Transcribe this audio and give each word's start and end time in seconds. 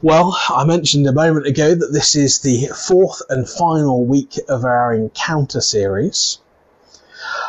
Well, 0.00 0.38
I 0.48 0.62
mentioned 0.62 1.08
a 1.08 1.12
moment 1.12 1.48
ago 1.48 1.74
that 1.74 1.92
this 1.92 2.14
is 2.14 2.38
the 2.38 2.68
fourth 2.68 3.20
and 3.28 3.48
final 3.48 4.04
week 4.04 4.38
of 4.48 4.64
our 4.64 4.94
encounter 4.94 5.60
series. 5.60 6.38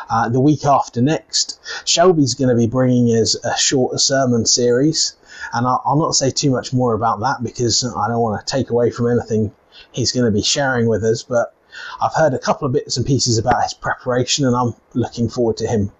Uh, 0.09 0.29
the 0.29 0.39
week 0.39 0.65
after 0.65 0.99
next, 0.99 1.59
Shelby's 1.85 2.33
going 2.33 2.49
to 2.49 2.55
be 2.55 2.65
bringing 2.65 3.15
us 3.15 3.35
a 3.43 3.55
shorter 3.55 3.99
sermon 3.99 4.47
series, 4.47 5.13
and 5.53 5.67
I'll, 5.67 5.83
I'll 5.85 5.99
not 5.99 6.15
say 6.15 6.31
too 6.31 6.49
much 6.49 6.73
more 6.73 6.95
about 6.95 7.19
that 7.19 7.43
because 7.43 7.83
I 7.83 8.07
don't 8.07 8.19
want 8.19 8.43
to 8.43 8.51
take 8.51 8.71
away 8.71 8.89
from 8.89 9.11
anything 9.11 9.51
he's 9.91 10.11
going 10.11 10.25
to 10.25 10.31
be 10.31 10.41
sharing 10.41 10.87
with 10.87 11.03
us. 11.03 11.21
But 11.21 11.53
I've 12.01 12.15
heard 12.15 12.33
a 12.33 12.39
couple 12.39 12.65
of 12.65 12.73
bits 12.73 12.97
and 12.97 13.05
pieces 13.05 13.37
about 13.37 13.61
his 13.61 13.75
preparation, 13.75 14.47
and 14.47 14.55
I'm 14.55 14.73
looking 14.95 15.29
forward 15.29 15.57
to 15.57 15.67
him 15.67 15.91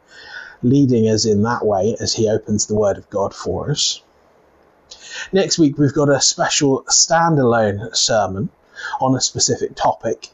leading 0.64 1.08
us 1.10 1.26
in 1.26 1.44
that 1.44 1.64
way 1.64 1.96
as 2.00 2.14
he 2.14 2.28
opens 2.28 2.66
the 2.66 2.74
Word 2.76 2.98
of 2.98 3.08
God 3.12 3.36
for 3.36 3.70
us. 3.70 4.02
Next 5.32 5.60
week, 5.60 5.78
we've 5.78 5.94
got 5.94 6.10
a 6.10 6.22
special 6.22 6.84
standalone 6.84 7.96
sermon 7.96 8.50
on 9.02 9.16
a 9.16 9.22
specific 9.22 9.76
topic. 9.76 10.30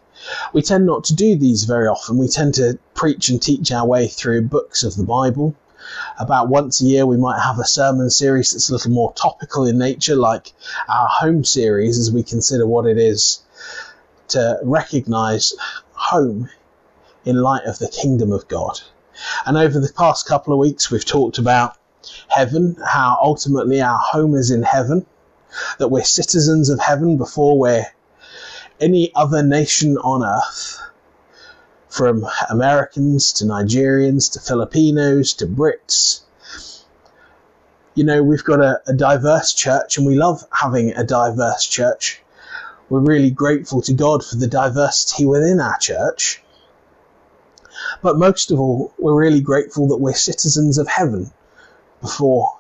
We 0.54 0.62
tend 0.62 0.86
not 0.86 1.04
to 1.06 1.16
do 1.16 1.36
these 1.36 1.66
very 1.66 1.88
often. 1.88 2.18
We 2.18 2.28
tend 2.28 2.54
to 2.56 2.80
preach 2.94 3.30
and 3.30 3.42
teach 3.42 3.72
our 3.72 3.86
way 3.86 4.08
through 4.08 4.44
books 4.44 4.84
of 4.84 4.96
the 4.96 5.04
Bible. 5.04 5.56
About 6.20 6.50
once 6.50 6.82
a 6.82 6.86
year, 6.86 7.06
we 7.06 7.18
might 7.18 7.40
have 7.40 7.60
a 7.60 7.66
sermon 7.66 8.10
series 8.10 8.52
that's 8.52 8.70
a 8.70 8.74
little 8.74 8.92
more 8.92 9.14
topical 9.14 9.66
in 9.66 9.78
nature, 9.78 10.16
like 10.16 10.54
our 10.90 11.08
home 11.08 11.44
series, 11.44 12.00
as 12.00 12.12
we 12.12 12.24
consider 12.24 12.66
what 12.66 12.88
it 12.88 12.98
is 12.98 13.42
to 14.30 14.60
recognize 14.64 15.54
home 15.92 16.50
in 17.24 17.36
light 17.36 17.66
of 17.66 17.78
the 17.80 17.88
kingdom 17.88 18.32
of 18.32 18.48
God. 18.48 18.82
And 19.46 19.58
over 19.58 19.80
the 19.80 19.94
past 19.94 20.28
couple 20.28 20.54
of 20.54 20.60
weeks, 20.60 20.90
we've 20.90 21.06
talked 21.06 21.38
about 21.38 21.78
heaven, 22.28 22.76
how 22.86 23.18
ultimately 23.22 23.82
our 23.82 23.98
home 23.98 24.36
is 24.36 24.52
in 24.52 24.64
heaven, 24.64 25.06
that 25.80 25.90
we're 25.90 26.04
citizens 26.04 26.70
of 26.70 26.80
heaven 26.80 27.18
before 27.18 27.58
we're 27.58 27.86
any 28.80 29.12
other 29.16 29.42
nation 29.42 29.98
on 29.98 30.24
earth, 30.24 30.82
from 31.96 32.28
Americans 32.50 33.32
to 33.32 33.46
Nigerians 33.46 34.30
to 34.34 34.40
Filipinos 34.42 35.34
to 35.36 35.48
Brits. 35.48 36.24
You 37.94 38.04
know, 38.04 38.22
we've 38.22 38.44
got 38.44 38.60
a, 38.60 38.82
a 38.88 38.94
diverse 38.94 39.54
church 39.54 39.98
and 39.98 40.06
we 40.06 40.16
love 40.16 40.44
having 40.52 40.92
a 40.92 41.06
diverse 41.06 41.66
church. 41.66 42.22
We're 42.90 43.00
really 43.00 43.32
grateful 43.32 43.82
to 43.84 43.94
God 43.94 44.26
for 44.26 44.36
the 44.36 44.48
diversity 44.48 45.24
within 45.24 45.62
our 45.62 45.78
church. 45.78 46.44
But 48.02 48.18
most 48.18 48.52
of 48.52 48.60
all, 48.60 48.94
we're 49.00 49.16
really 49.16 49.42
grateful 49.42 49.88
that 49.88 49.98
we're 49.98 50.14
citizens 50.14 50.78
of 50.78 50.90
heaven 50.90 51.32
before 52.02 52.58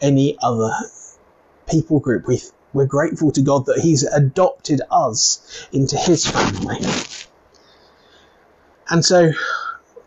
any 0.00 0.36
other 0.42 0.72
people 1.68 2.00
group. 2.00 2.26
We, 2.26 2.40
we're 2.72 2.86
grateful 2.86 3.30
to 3.32 3.42
God 3.42 3.66
that 3.66 3.80
He's 3.80 4.02
adopted 4.04 4.80
us 4.90 5.66
into 5.72 5.96
His 5.96 6.26
family. 6.26 6.78
And 8.90 9.04
so 9.04 9.32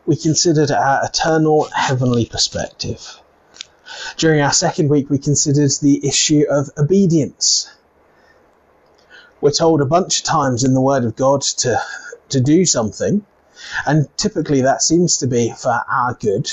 we 0.06 0.16
considered 0.16 0.72
our 0.72 1.06
eternal 1.06 1.66
heavenly 1.75 2.25
perspective. 2.25 3.22
During 4.17 4.42
our 4.42 4.53
second 4.53 4.89
week, 4.89 5.09
we 5.09 5.17
considered 5.17 5.72
the 5.81 6.05
issue 6.05 6.45
of 6.50 6.70
obedience. 6.78 7.70
We're 9.42 9.52
told 9.52 9.81
a 9.81 9.86
bunch 9.86 10.20
of 10.20 10.26
times 10.26 10.64
in 10.64 10.73
the 10.73 10.81
Word 10.81 11.03
of 11.03 11.16
God 11.16 11.42
to, 11.42 11.81
to 12.30 12.39
do 12.42 12.66
something, 12.66 13.26
and 13.86 14.08
typically 14.17 14.61
that 14.61 14.81
seems 14.81 15.17
to 15.17 15.28
be 15.28 15.53
for 15.58 15.81
our 15.89 16.14
good 16.16 16.52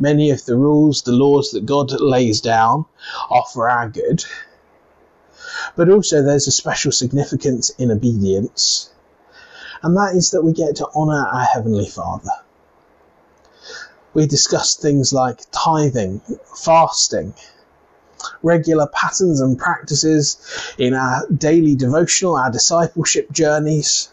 Many 0.00 0.30
of 0.30 0.46
the 0.46 0.56
rules, 0.56 1.02
the 1.02 1.12
laws 1.12 1.50
that 1.50 1.66
God 1.66 1.92
lays 2.00 2.40
down 2.40 2.86
are 3.28 3.44
for 3.52 3.68
our 3.68 3.88
good. 3.88 4.24
But 5.76 5.90
also, 5.90 6.22
there's 6.22 6.46
a 6.46 6.52
special 6.52 6.90
significance 6.90 7.70
in 7.78 7.90
obedience, 7.90 8.90
and 9.82 9.94
that 9.96 10.16
is 10.16 10.30
that 10.30 10.42
we 10.42 10.52
get 10.52 10.76
to 10.76 10.88
honour 10.94 11.26
our 11.26 11.44
Heavenly 11.44 11.86
Father. 11.86 12.30
We 14.14 14.26
discussed 14.26 14.80
things 14.80 15.12
like 15.12 15.42
tithing, 15.52 16.22
fasting, 16.56 17.34
regular 18.42 18.86
patterns 18.86 19.40
and 19.40 19.58
practices 19.58 20.38
in 20.78 20.94
our 20.94 21.26
daily 21.28 21.76
devotional, 21.76 22.36
our 22.36 22.50
discipleship 22.50 23.30
journeys, 23.32 24.08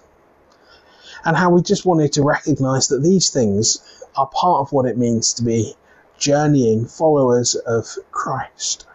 and 1.24 1.36
how 1.36 1.50
we 1.50 1.62
just 1.62 1.86
wanted 1.86 2.14
to 2.14 2.24
recognize 2.24 2.90
that 2.90 3.03
these 3.03 3.30
things 3.30 3.80
are 4.17 4.28
part 4.28 4.61
of 4.61 4.72
what 4.72 4.85
it 4.85 4.97
means 4.97 5.33
to 5.33 5.44
be 5.44 5.75
journeying 6.17 6.85
followers 6.85 7.55
of 7.55 7.88
Christ. 8.11 8.85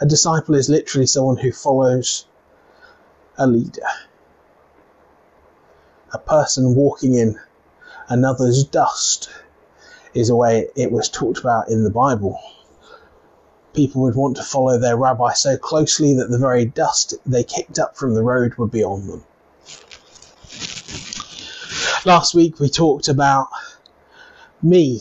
A 0.00 0.06
disciple 0.06 0.54
is 0.54 0.68
literally 0.68 1.06
someone 1.06 1.38
who 1.38 1.52
follows 1.52 2.26
a 3.38 3.46
leader, 3.46 3.86
a 6.12 6.18
person 6.18 6.74
walking 6.74 7.14
in 7.14 7.40
another's 8.08 8.64
dust 8.64 9.28
is 10.14 10.30
a 10.30 10.36
way 10.36 10.68
it 10.76 10.92
was 10.92 11.08
talked 11.08 11.38
about 11.38 11.68
in 11.68 11.82
the 11.82 11.90
Bible. 11.90 12.38
People 13.72 14.02
would 14.02 14.14
want 14.14 14.36
to 14.36 14.44
follow 14.44 14.78
their 14.78 14.96
rabbi 14.96 15.32
so 15.32 15.56
closely 15.56 16.14
that 16.14 16.30
the 16.30 16.38
very 16.38 16.64
dust 16.64 17.14
they 17.26 17.42
kicked 17.42 17.80
up 17.80 17.96
from 17.96 18.14
the 18.14 18.22
road 18.22 18.54
would 18.54 18.70
be 18.70 18.84
on 18.84 19.08
them. 19.08 19.24
Last 22.06 22.34
week 22.34 22.60
we 22.60 22.68
talked 22.68 23.08
about 23.08 23.48
me. 24.62 25.00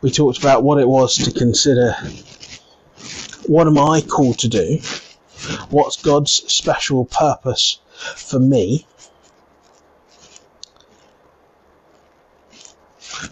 We 0.00 0.10
talked 0.10 0.38
about 0.38 0.62
what 0.62 0.78
it 0.78 0.88
was 0.88 1.16
to 1.16 1.30
consider 1.32 1.94
what 3.46 3.66
am 3.66 3.76
I 3.76 4.00
called 4.00 4.38
to 4.38 4.48
do? 4.48 4.78
What's 5.68 6.00
God's 6.00 6.32
special 6.32 7.04
purpose 7.04 7.78
for 8.16 8.38
me? 8.40 8.86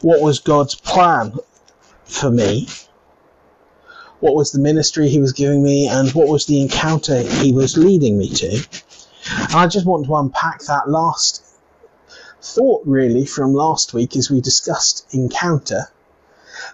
What 0.03 0.21
was 0.21 0.41
God's 0.41 0.75
plan 0.75 1.33
for 2.05 2.31
me? 2.31 2.69
What 4.21 4.35
was 4.35 4.53
the 4.53 4.59
ministry 4.59 5.09
He 5.09 5.19
was 5.19 5.33
giving 5.33 5.63
me? 5.63 5.89
And 5.89 6.11
what 6.11 6.29
was 6.29 6.45
the 6.45 6.61
encounter 6.61 7.23
He 7.23 7.53
was 7.53 7.79
leading 7.79 8.19
me 8.19 8.29
to? 8.35 8.67
And 9.31 9.55
I 9.55 9.67
just 9.67 9.87
want 9.87 10.07
to 10.07 10.15
unpack 10.15 10.61
that 10.65 10.89
last 10.89 11.45
thought 12.41 12.83
really 12.87 13.27
from 13.27 13.53
last 13.53 13.93
week 13.93 14.17
as 14.17 14.31
we 14.31 14.41
discussed 14.41 15.07
encounter 15.13 15.89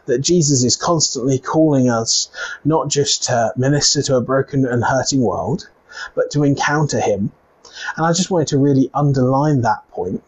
that 0.06 0.20
Jesus 0.20 0.62
is 0.64 0.76
constantly 0.76 1.38
calling 1.38 1.88
us 1.88 2.28
not 2.64 2.88
just 2.88 3.25
to 3.25 3.53
minister 3.56 4.03
to 4.03 4.16
a 4.16 4.20
broken 4.20 4.66
and 4.66 4.84
hurting 4.84 5.20
world, 5.20 5.69
but 6.14 6.31
to 6.32 6.43
encounter 6.43 7.00
Him. 7.00 7.32
And 7.97 8.06
I 8.06 8.12
just 8.12 8.31
wanted 8.31 8.48
to 8.48 8.59
really 8.59 8.91
underline 8.94 9.62
that 9.62 9.88
point 9.91 10.22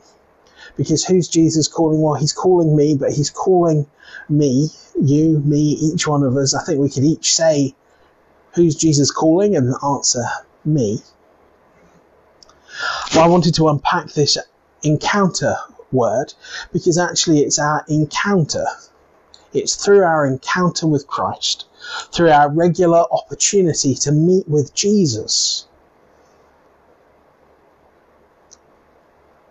because 0.76 1.04
who's 1.04 1.28
Jesus 1.28 1.68
calling? 1.68 2.00
Well, 2.00 2.14
He's 2.14 2.32
calling 2.32 2.76
me, 2.76 2.96
but 2.96 3.12
He's 3.12 3.30
calling 3.30 3.86
me, 4.28 4.68
you, 5.00 5.40
me, 5.40 5.76
each 5.80 6.06
one 6.06 6.22
of 6.22 6.36
us. 6.36 6.54
I 6.54 6.64
think 6.64 6.80
we 6.80 6.90
could 6.90 7.04
each 7.04 7.34
say, 7.34 7.74
Who's 8.54 8.74
Jesus 8.74 9.10
calling? 9.10 9.54
and 9.54 9.74
answer, 9.84 10.24
Me. 10.64 11.00
I 13.12 13.26
wanted 13.28 13.54
to 13.54 13.68
unpack 13.68 14.12
this 14.12 14.36
encounter 14.82 15.56
word 15.92 16.34
because 16.72 16.98
actually 16.98 17.40
it's 17.40 17.58
our 17.58 17.84
encounter. 17.88 18.66
It's 19.52 19.76
through 19.76 20.02
our 20.02 20.26
encounter 20.26 20.86
with 20.86 21.06
Christ, 21.06 21.66
through 22.12 22.30
our 22.30 22.50
regular 22.50 23.04
opportunity 23.10 23.94
to 23.94 24.12
meet 24.12 24.48
with 24.48 24.74
Jesus. 24.74 25.66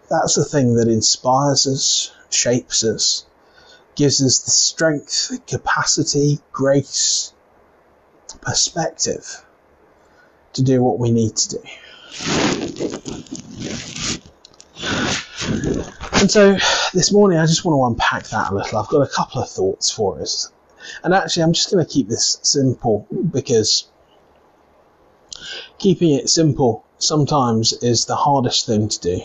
That's 0.09 0.35
the 0.35 0.45
thing 0.45 0.75
that 0.75 0.87
inspires 0.87 1.65
us, 1.65 2.11
shapes 2.29 2.83
us, 2.83 3.25
gives 3.95 4.21
us 4.21 4.39
the 4.39 4.51
strength, 4.51 5.31
capacity, 5.47 6.39
grace, 6.51 7.33
perspective 8.41 9.43
to 10.53 10.61
do 10.61 10.83
what 10.83 10.99
we 10.99 11.11
need 11.11 11.35
to 11.35 11.49
do. 11.49 11.63
And 16.25 16.31
so 16.31 16.57
this 16.93 17.11
morning, 17.11 17.37
I 17.37 17.45
just 17.45 17.65
want 17.65 17.77
to 17.77 17.85
unpack 17.85 18.27
that 18.29 18.51
a 18.51 18.55
little. 18.55 18.79
I've 18.79 18.87
got 18.87 19.01
a 19.01 19.13
couple 19.13 19.41
of 19.41 19.49
thoughts 19.49 19.91
for 19.91 20.19
us. 20.19 20.51
And 21.03 21.13
actually, 21.13 21.43
I'm 21.43 21.53
just 21.53 21.71
going 21.71 21.85
to 21.85 21.91
keep 21.91 22.07
this 22.07 22.39
simple 22.41 23.07
because 23.31 23.87
keeping 25.77 26.11
it 26.15 26.29
simple 26.29 26.83
sometimes 26.97 27.73
is 27.73 28.05
the 28.05 28.15
hardest 28.15 28.65
thing 28.65 28.87
to 28.89 28.99
do. 28.99 29.21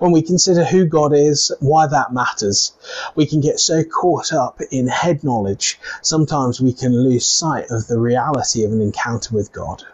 When 0.00 0.10
we 0.10 0.22
consider 0.22 0.64
who 0.64 0.84
God 0.84 1.14
is, 1.14 1.52
why 1.60 1.86
that 1.86 2.12
matters, 2.12 2.72
we 3.14 3.24
can 3.26 3.40
get 3.40 3.60
so 3.60 3.84
caught 3.84 4.32
up 4.32 4.60
in 4.70 4.88
head 4.88 5.22
knowledge, 5.22 5.78
sometimes 6.02 6.60
we 6.60 6.72
can 6.72 6.92
lose 6.92 7.24
sight 7.24 7.70
of 7.70 7.86
the 7.86 7.98
reality 7.98 8.64
of 8.64 8.72
an 8.72 8.82
encounter 8.82 9.34
with 9.34 9.52
God. 9.52 9.84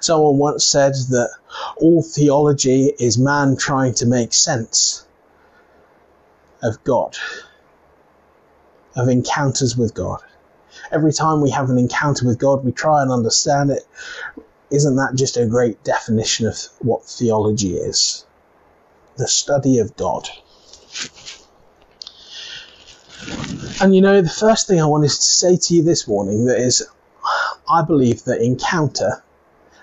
Someone 0.00 0.38
once 0.38 0.66
said 0.66 0.94
that 1.10 1.30
all 1.76 2.02
theology 2.02 2.92
is 2.98 3.18
man 3.18 3.56
trying 3.56 3.94
to 3.94 4.06
make 4.06 4.32
sense 4.32 5.06
of 6.62 6.82
God. 6.84 7.16
of 8.96 9.08
encounters 9.08 9.76
with 9.76 9.94
God. 9.94 10.20
Every 10.92 11.12
time 11.12 11.40
we 11.40 11.50
have 11.50 11.70
an 11.70 11.78
encounter 11.78 12.26
with 12.26 12.38
God, 12.38 12.64
we 12.64 12.72
try 12.72 13.02
and 13.02 13.10
understand 13.10 13.70
it. 13.70 13.86
Isn't 14.70 14.96
that 14.96 15.14
just 15.14 15.36
a 15.36 15.46
great 15.46 15.82
definition 15.84 16.46
of 16.46 16.58
what 16.80 17.04
theology 17.04 17.76
is? 17.76 18.24
The 19.16 19.28
study 19.28 19.78
of 19.78 19.96
God. 19.96 20.28
And 23.80 23.94
you 23.94 24.00
know, 24.00 24.20
the 24.20 24.28
first 24.28 24.66
thing 24.66 24.80
I 24.80 24.86
wanted 24.86 25.10
to 25.10 25.22
say 25.22 25.56
to 25.56 25.74
you 25.74 25.82
this 25.82 26.06
morning 26.06 26.46
that 26.46 26.58
is, 26.58 26.86
I 27.68 27.82
believe 27.82 28.24
that 28.24 28.40
encounter, 28.40 29.22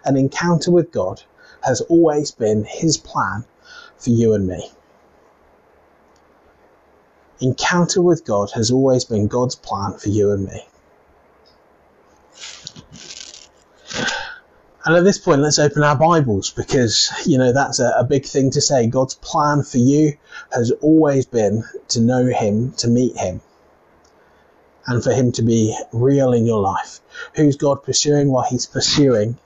an 0.06 0.18
encounter 0.18 0.72
with 0.72 0.92
God, 0.92 1.22
has 1.64 1.82
always 1.82 2.32
been 2.32 2.64
His 2.64 2.98
plan 2.98 3.46
for 3.98 4.10
you 4.10 4.34
and 4.34 4.48
me. 4.48 4.72
Encounter 7.40 8.02
with 8.02 8.24
God 8.26 8.52
has 8.52 8.72
always 8.72 9.04
been 9.04 9.28
God's 9.28 9.56
plan 9.56 9.98
for 9.98 10.10
you 10.10 10.32
and 10.32 10.46
me. 10.46 10.66
And 14.84 14.96
at 14.96 15.04
this 15.04 15.20
point, 15.20 15.42
let's 15.42 15.60
open 15.60 15.84
our 15.84 15.96
Bibles 15.96 16.50
because, 16.50 17.12
you 17.26 17.38
know, 17.38 17.54
that's 17.54 17.80
a, 17.80 17.94
a, 17.98 18.04
big 18.04 18.26
thing 18.26 18.50
to 18.52 18.62
say. 18.62 18.88
God's 18.88 19.14
plan 19.14 19.62
for 19.62 19.78
you 19.78 20.18
has 20.52 20.72
always 20.82 21.28
been 21.28 21.64
to 21.90 22.02
know 22.02 22.26
Him, 22.26 22.72
to 22.74 22.88
meet 22.88 23.16
Him, 23.16 23.42
and 24.88 25.04
for 25.04 25.12
Him 25.12 25.32
to 25.34 25.42
be 25.42 25.78
real 25.92 26.34
in 26.34 26.46
your 26.46 26.62
life. 26.62 27.00
Who's 27.36 27.56
God 27.56 27.84
pursuing? 27.84 28.32
Well, 28.32 28.46
He's 28.50 28.66
pursuing. 28.66 29.38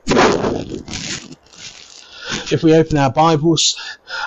If 2.52 2.62
we 2.64 2.76
open 2.76 2.98
our 2.98 3.12
Bibles, 3.12 3.76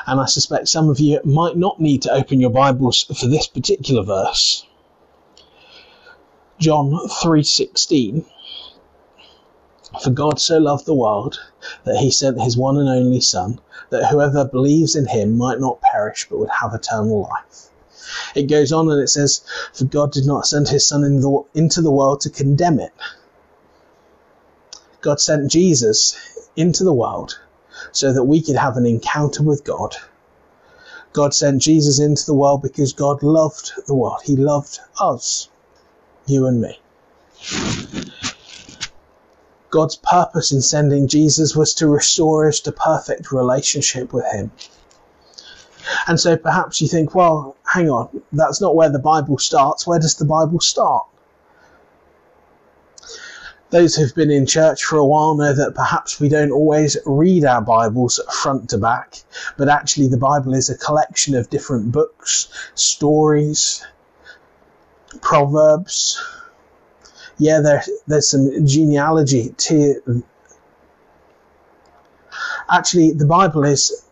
and 0.06 0.20
I 0.20 0.26
suspect 0.26 0.68
some 0.68 0.88
of 0.88 0.98
you 0.98 1.20
might 1.24 1.56
not 1.56 1.80
need 1.80 2.02
to 2.02 2.12
open 2.12 2.40
your 2.40 2.50
Bibles 2.50 3.04
for 3.04 3.26
this 3.26 3.46
particular 3.46 4.02
verse. 4.02 4.66
John 6.58 6.90
3:16 6.90 8.24
For 10.02 10.10
God 10.10 10.40
so 10.40 10.58
loved 10.58 10.86
the 10.86 10.94
world 10.94 11.38
that 11.84 11.98
he 11.98 12.10
sent 12.10 12.42
his 12.42 12.56
one 12.56 12.76
and 12.76 12.88
only 12.88 13.20
son 13.20 13.60
that 13.90 14.08
whoever 14.08 14.44
believes 14.44 14.96
in 14.96 15.06
him 15.06 15.38
might 15.38 15.60
not 15.60 15.80
perish 15.80 16.26
but 16.28 16.38
would 16.38 16.50
have 16.60 16.74
eternal 16.74 17.22
life. 17.22 17.70
It 18.34 18.44
goes 18.44 18.72
on 18.72 18.90
and 18.90 19.02
it 19.02 19.08
says 19.08 19.42
for 19.72 19.84
God 19.84 20.12
did 20.12 20.26
not 20.26 20.46
send 20.46 20.68
his 20.68 20.86
son 20.86 21.04
in 21.04 21.20
the, 21.20 21.44
into 21.54 21.80
the 21.82 21.90
world 21.90 22.20
to 22.22 22.30
condemn 22.30 22.80
it. 22.80 22.92
God 25.00 25.20
sent 25.20 25.50
Jesus 25.50 26.16
into 26.56 26.84
the 26.84 26.92
world 26.92 27.38
so 27.92 28.12
that 28.12 28.24
we 28.24 28.42
could 28.42 28.56
have 28.56 28.76
an 28.76 28.86
encounter 28.86 29.42
with 29.42 29.64
God. 29.64 29.96
God 31.12 31.34
sent 31.34 31.62
Jesus 31.62 31.98
into 31.98 32.26
the 32.26 32.34
world 32.34 32.62
because 32.62 32.92
God 32.92 33.22
loved 33.22 33.72
the 33.86 33.94
world. 33.94 34.20
He 34.24 34.36
loved 34.36 34.78
us, 35.00 35.48
you 36.26 36.46
and 36.46 36.60
me. 36.60 36.78
God's 39.70 39.96
purpose 39.96 40.50
in 40.50 40.62
sending 40.62 41.08
Jesus 41.08 41.54
was 41.54 41.74
to 41.74 41.88
restore 41.88 42.48
us 42.48 42.60
to 42.60 42.72
perfect 42.72 43.32
relationship 43.32 44.12
with 44.12 44.24
Him. 44.32 44.50
And 46.06 46.18
so 46.18 46.36
perhaps 46.36 46.80
you 46.80 46.88
think, 46.88 47.14
well, 47.14 47.56
hang 47.72 47.90
on, 47.90 48.22
that's 48.32 48.60
not 48.60 48.74
where 48.74 48.90
the 48.90 48.98
Bible 48.98 49.38
starts. 49.38 49.86
Where 49.86 49.98
does 49.98 50.16
the 50.16 50.24
Bible 50.24 50.60
start? 50.60 51.06
Those 53.70 53.94
who've 53.94 54.14
been 54.14 54.30
in 54.30 54.46
church 54.46 54.82
for 54.82 54.96
a 54.96 55.04
while 55.04 55.34
know 55.34 55.52
that 55.52 55.74
perhaps 55.74 56.18
we 56.18 56.30
don't 56.30 56.50
always 56.50 56.96
read 57.04 57.44
our 57.44 57.60
Bibles 57.60 58.18
front 58.32 58.70
to 58.70 58.78
back, 58.78 59.22
but 59.58 59.68
actually 59.68 60.08
the 60.08 60.16
Bible 60.16 60.54
is 60.54 60.70
a 60.70 60.78
collection 60.78 61.34
of 61.34 61.50
different 61.50 61.92
books, 61.92 62.48
stories, 62.74 63.86
proverbs. 65.20 66.18
Yeah, 67.36 67.60
there, 67.60 67.84
there's 68.06 68.30
some 68.30 68.66
genealogy 68.66 69.50
to. 69.58 70.24
Actually, 72.70 73.12
the 73.12 73.26
Bible 73.26 73.64
is 73.64 74.04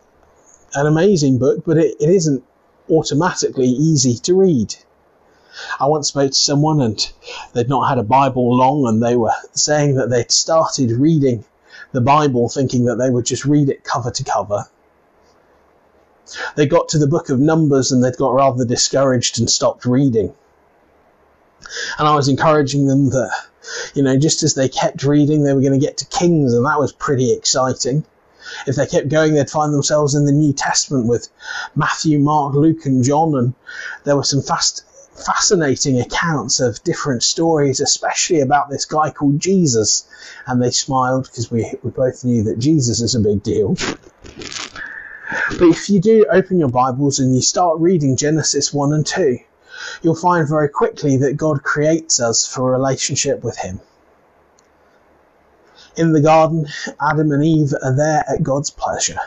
an 0.75 0.87
amazing 0.87 1.39
book, 1.39 1.65
but 1.65 1.79
it, 1.79 1.97
it 1.99 2.11
isn't 2.11 2.45
automatically 2.91 3.69
easy 3.69 4.15
to 4.19 4.35
read. 4.35 4.75
I 5.81 5.87
once 5.87 6.09
spoke 6.09 6.33
to 6.33 6.37
someone 6.37 6.81
and 6.81 7.13
they'd 7.53 7.69
not 7.69 7.89
had 7.89 7.99
a 7.99 8.03
Bible 8.03 8.57
long 8.57 8.87
and 8.87 9.03
they 9.03 9.17
were 9.17 9.33
saying 9.53 9.95
that 9.97 10.11
they'd 10.11 10.31
started 10.31 10.93
reading 10.93 11.45
the 11.93 12.01
Bible 12.01 12.49
thinking 12.49 12.85
that 12.85 12.97
they 12.97 13.11
would 13.11 13.25
just 13.25 13.45
read 13.45 13.71
it 13.71 13.85
cover 13.85 14.11
to 14.11 14.25
cover. 14.25 14.65
They 16.57 16.67
got 16.67 16.89
to 16.91 16.99
the 16.99 17.07
book 17.07 17.31
of 17.31 17.39
Numbers 17.39 17.93
and 17.93 18.03
they'd 18.03 18.17
got 18.17 18.35
rather 18.35 18.65
discouraged 18.65 19.39
and 19.39 19.49
stopped 19.49 19.85
reading. 19.85 20.35
And 21.99 22.07
I 22.07 22.15
was 22.15 22.29
encouraging 22.29 22.87
them 22.87 23.11
that, 23.11 23.33
you 23.95 24.03
know, 24.03 24.17
just 24.19 24.43
as 24.43 24.55
they 24.55 24.69
kept 24.69 25.05
reading, 25.05 25.43
they 25.43 25.55
were 25.55 25.61
going 25.61 25.79
to 25.79 25.85
get 25.85 25.97
to 25.99 26.07
Kings, 26.07 26.53
and 26.53 26.67
that 26.67 26.79
was 26.79 26.93
pretty 26.93 27.33
exciting. 27.33 28.05
If 28.67 28.77
they 28.77 28.87
kept 28.87 29.09
going, 29.09 29.35
they'd 29.35 29.51
find 29.51 29.73
themselves 29.73 30.15
in 30.15 30.25
the 30.25 30.33
New 30.33 30.53
Testament 30.53 31.07
with 31.07 31.29
Matthew, 31.75 32.19
Mark, 32.19 32.55
Luke, 32.55 32.87
and 32.87 33.03
John, 33.03 33.35
and 33.37 33.55
there 34.05 34.17
were 34.17 34.25
some 34.25 34.43
fast 34.43 34.85
fascinating 35.17 35.99
accounts 35.99 36.61
of 36.61 36.83
different 36.85 37.23
stories, 37.23 37.81
especially 37.81 38.41
about 38.41 38.69
this 38.69 38.85
guy 38.85 39.11
called 39.11 39.41
Jesus. 39.41 40.07
And 40.47 40.63
they 40.63 40.71
smiled 40.71 41.25
because 41.25 41.51
we, 41.51 41.73
we 41.83 41.91
both 41.91 42.25
knew 42.25 42.43
that 42.45 42.59
Jesus 42.59 43.01
is 43.01 43.15
a 43.15 43.21
big 43.21 43.43
deal. 43.43 43.77
But 45.59 45.69
if 45.69 45.91
you 45.91 46.01
do 46.01 46.27
open 46.31 46.59
your 46.59 46.69
Bibles 46.69 47.19
and 47.19 47.35
you 47.35 47.41
start 47.41 47.81
reading 47.81 48.17
Genesis 48.17 48.73
1 48.73 48.93
and 48.93 49.07
2, 49.07 49.39
you'll 50.03 50.15
find 50.15 50.49
very 50.49 50.69
quickly 50.69 51.17
that 51.17 51.37
God 51.37 51.63
creates 51.63 52.21
us 52.21 52.47
for 52.47 52.69
a 52.69 52.79
relationship 52.79 53.43
with 53.43 53.57
Him. 53.59 53.81
In 55.97 56.13
the 56.13 56.21
garden, 56.21 56.69
Adam 57.01 57.33
and 57.33 57.43
Eve 57.43 57.73
are 57.83 57.97
there 57.97 58.23
at 58.29 58.43
God's 58.43 58.69
pleasure. 58.69 59.19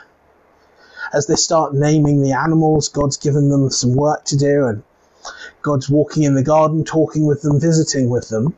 As 1.11 1.25
they 1.25 1.35
start 1.35 1.73
naming 1.73 2.21
the 2.21 2.33
animals, 2.33 2.89
God's 2.89 3.17
given 3.17 3.49
them 3.49 3.71
some 3.71 3.95
work 3.95 4.23
to 4.25 4.37
do, 4.37 4.67
and 4.67 4.83
God's 5.63 5.89
walking 5.89 6.23
in 6.23 6.35
the 6.35 6.43
garden, 6.43 6.83
talking 6.83 7.25
with 7.25 7.41
them, 7.41 7.59
visiting 7.59 8.11
with 8.11 8.29
them. 8.29 8.55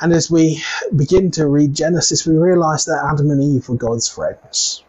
And 0.00 0.12
as 0.12 0.30
we 0.30 0.62
begin 0.94 1.32
to 1.32 1.48
read 1.48 1.74
Genesis, 1.74 2.24
we 2.24 2.36
realize 2.36 2.84
that 2.84 3.04
Adam 3.04 3.32
and 3.32 3.42
Eve 3.42 3.68
were 3.68 3.76
God's 3.76 4.06
friends. 4.06 4.84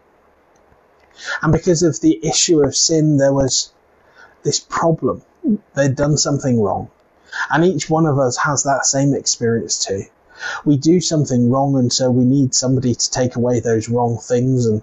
And 1.42 1.52
because 1.52 1.82
of 1.82 2.00
the 2.00 2.24
issue 2.24 2.64
of 2.64 2.76
sin, 2.76 3.18
there 3.18 3.34
was 3.34 3.74
this 4.44 4.60
problem. 4.60 5.24
They'd 5.74 5.96
done 5.96 6.18
something 6.18 6.62
wrong. 6.62 6.92
And 7.50 7.66
each 7.66 7.90
one 7.90 8.06
of 8.06 8.20
us 8.20 8.38
has 8.38 8.62
that 8.64 8.86
same 8.86 9.16
experience 9.16 9.84
too. 9.84 10.04
We 10.66 10.78
do 10.78 11.00
something 11.02 11.50
wrong, 11.50 11.78
and 11.78 11.92
so 11.92 12.10
we 12.12 12.26
need 12.26 12.54
somebody 12.54 12.96
to 12.96 13.12
take 13.12 13.36
away 13.36 13.60
those 13.60 13.90
wrong 13.90 14.18
things. 14.18 14.66
And 14.66 14.82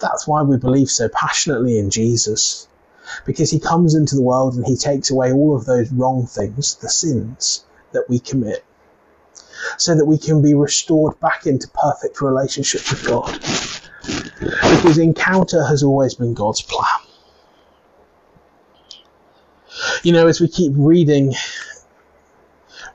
that's 0.00 0.26
why 0.26 0.42
we 0.42 0.56
believe 0.56 0.90
so 0.90 1.08
passionately 1.08 1.78
in 1.78 1.90
Jesus 1.90 2.68
because 3.24 3.50
he 3.50 3.60
comes 3.60 3.94
into 3.94 4.14
the 4.14 4.22
world 4.22 4.54
and 4.54 4.66
he 4.66 4.76
takes 4.76 5.10
away 5.10 5.32
all 5.32 5.56
of 5.56 5.64
those 5.64 5.90
wrong 5.92 6.26
things, 6.26 6.76
the 6.76 6.88
sins 6.88 7.64
that 7.92 8.08
we 8.08 8.18
commit, 8.18 8.64
so 9.78 9.94
that 9.94 10.04
we 10.04 10.18
can 10.18 10.42
be 10.42 10.54
restored 10.54 11.18
back 11.20 11.46
into 11.46 11.68
perfect 11.68 12.20
relationship 12.20 12.82
with 12.90 13.06
God. 13.06 13.32
Because 14.42 14.98
encounter 14.98 15.64
has 15.64 15.82
always 15.82 16.14
been 16.14 16.34
God's 16.34 16.62
plan. 16.62 16.84
You 20.02 20.12
know, 20.12 20.26
as 20.26 20.40
we 20.40 20.48
keep 20.48 20.72
reading 20.76 21.34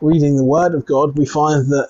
reading 0.01 0.35
the 0.35 0.43
Word 0.43 0.73
of 0.73 0.85
God, 0.85 1.17
we 1.17 1.25
find 1.25 1.67
that 1.71 1.89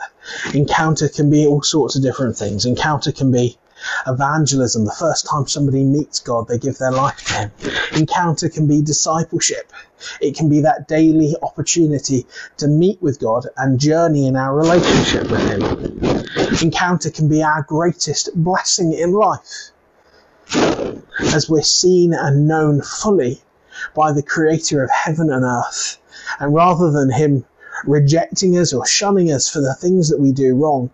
encounter 0.54 1.10
can 1.10 1.30
be 1.30 1.48
all 1.48 1.62
sorts 1.62 1.96
of 1.96 2.04
different 2.04 2.38
things. 2.38 2.66
Encounter 2.66 3.12
can 3.12 3.32
be 3.32 3.58
evangelism, 4.08 4.86
the 4.86 4.92
first 4.92 5.28
time 5.28 5.48
somebody 5.48 5.84
meets 5.84 6.20
God, 6.20 6.48
they 6.48 6.58
give 6.58 6.78
their 6.78 6.92
life 6.92 7.24
to 7.26 7.34
Him. 7.34 7.52
Encounter 7.96 8.50
can 8.50 8.68
be 8.68 8.82
discipleship. 8.82 9.72
It 10.20 10.36
can 10.36 10.50
be 10.50 10.62
that 10.62 10.88
daily 10.88 11.36
opportunity 11.42 12.26
to 12.58 12.68
meet 12.68 13.02
with 13.02 13.20
God 13.20 13.48
and 13.58 13.80
journey 13.80 14.28
in 14.28 14.36
our 14.36 14.56
relationship 14.56 15.30
with 15.30 15.48
Him. 15.48 16.62
Encounter 16.62 17.10
can 17.10 17.28
be 17.28 17.44
our 17.44 17.64
greatest 17.64 18.30
blessing 18.36 18.94
in 18.94 19.14
life 19.14 19.72
as 21.20 21.50
we're 21.50 21.62
seen 21.62 22.14
and 22.14 22.48
known 22.48 22.82
fully 22.82 23.42
by 23.96 24.12
the 24.12 24.24
Creator 24.24 24.84
of 24.84 24.90
heaven 24.92 25.32
and 25.32 25.44
earth. 25.44 25.98
And 26.40 26.54
rather 26.54 26.92
than 26.92 27.12
Him 27.12 27.46
rejecting 27.86 28.58
us 28.58 28.74
or 28.74 28.86
shunning 28.86 29.32
us 29.32 29.50
for 29.50 29.62
the 29.62 29.76
things 29.76 30.10
that 30.10 30.20
we 30.20 30.32
do 30.32 30.56
wrong, 30.56 30.90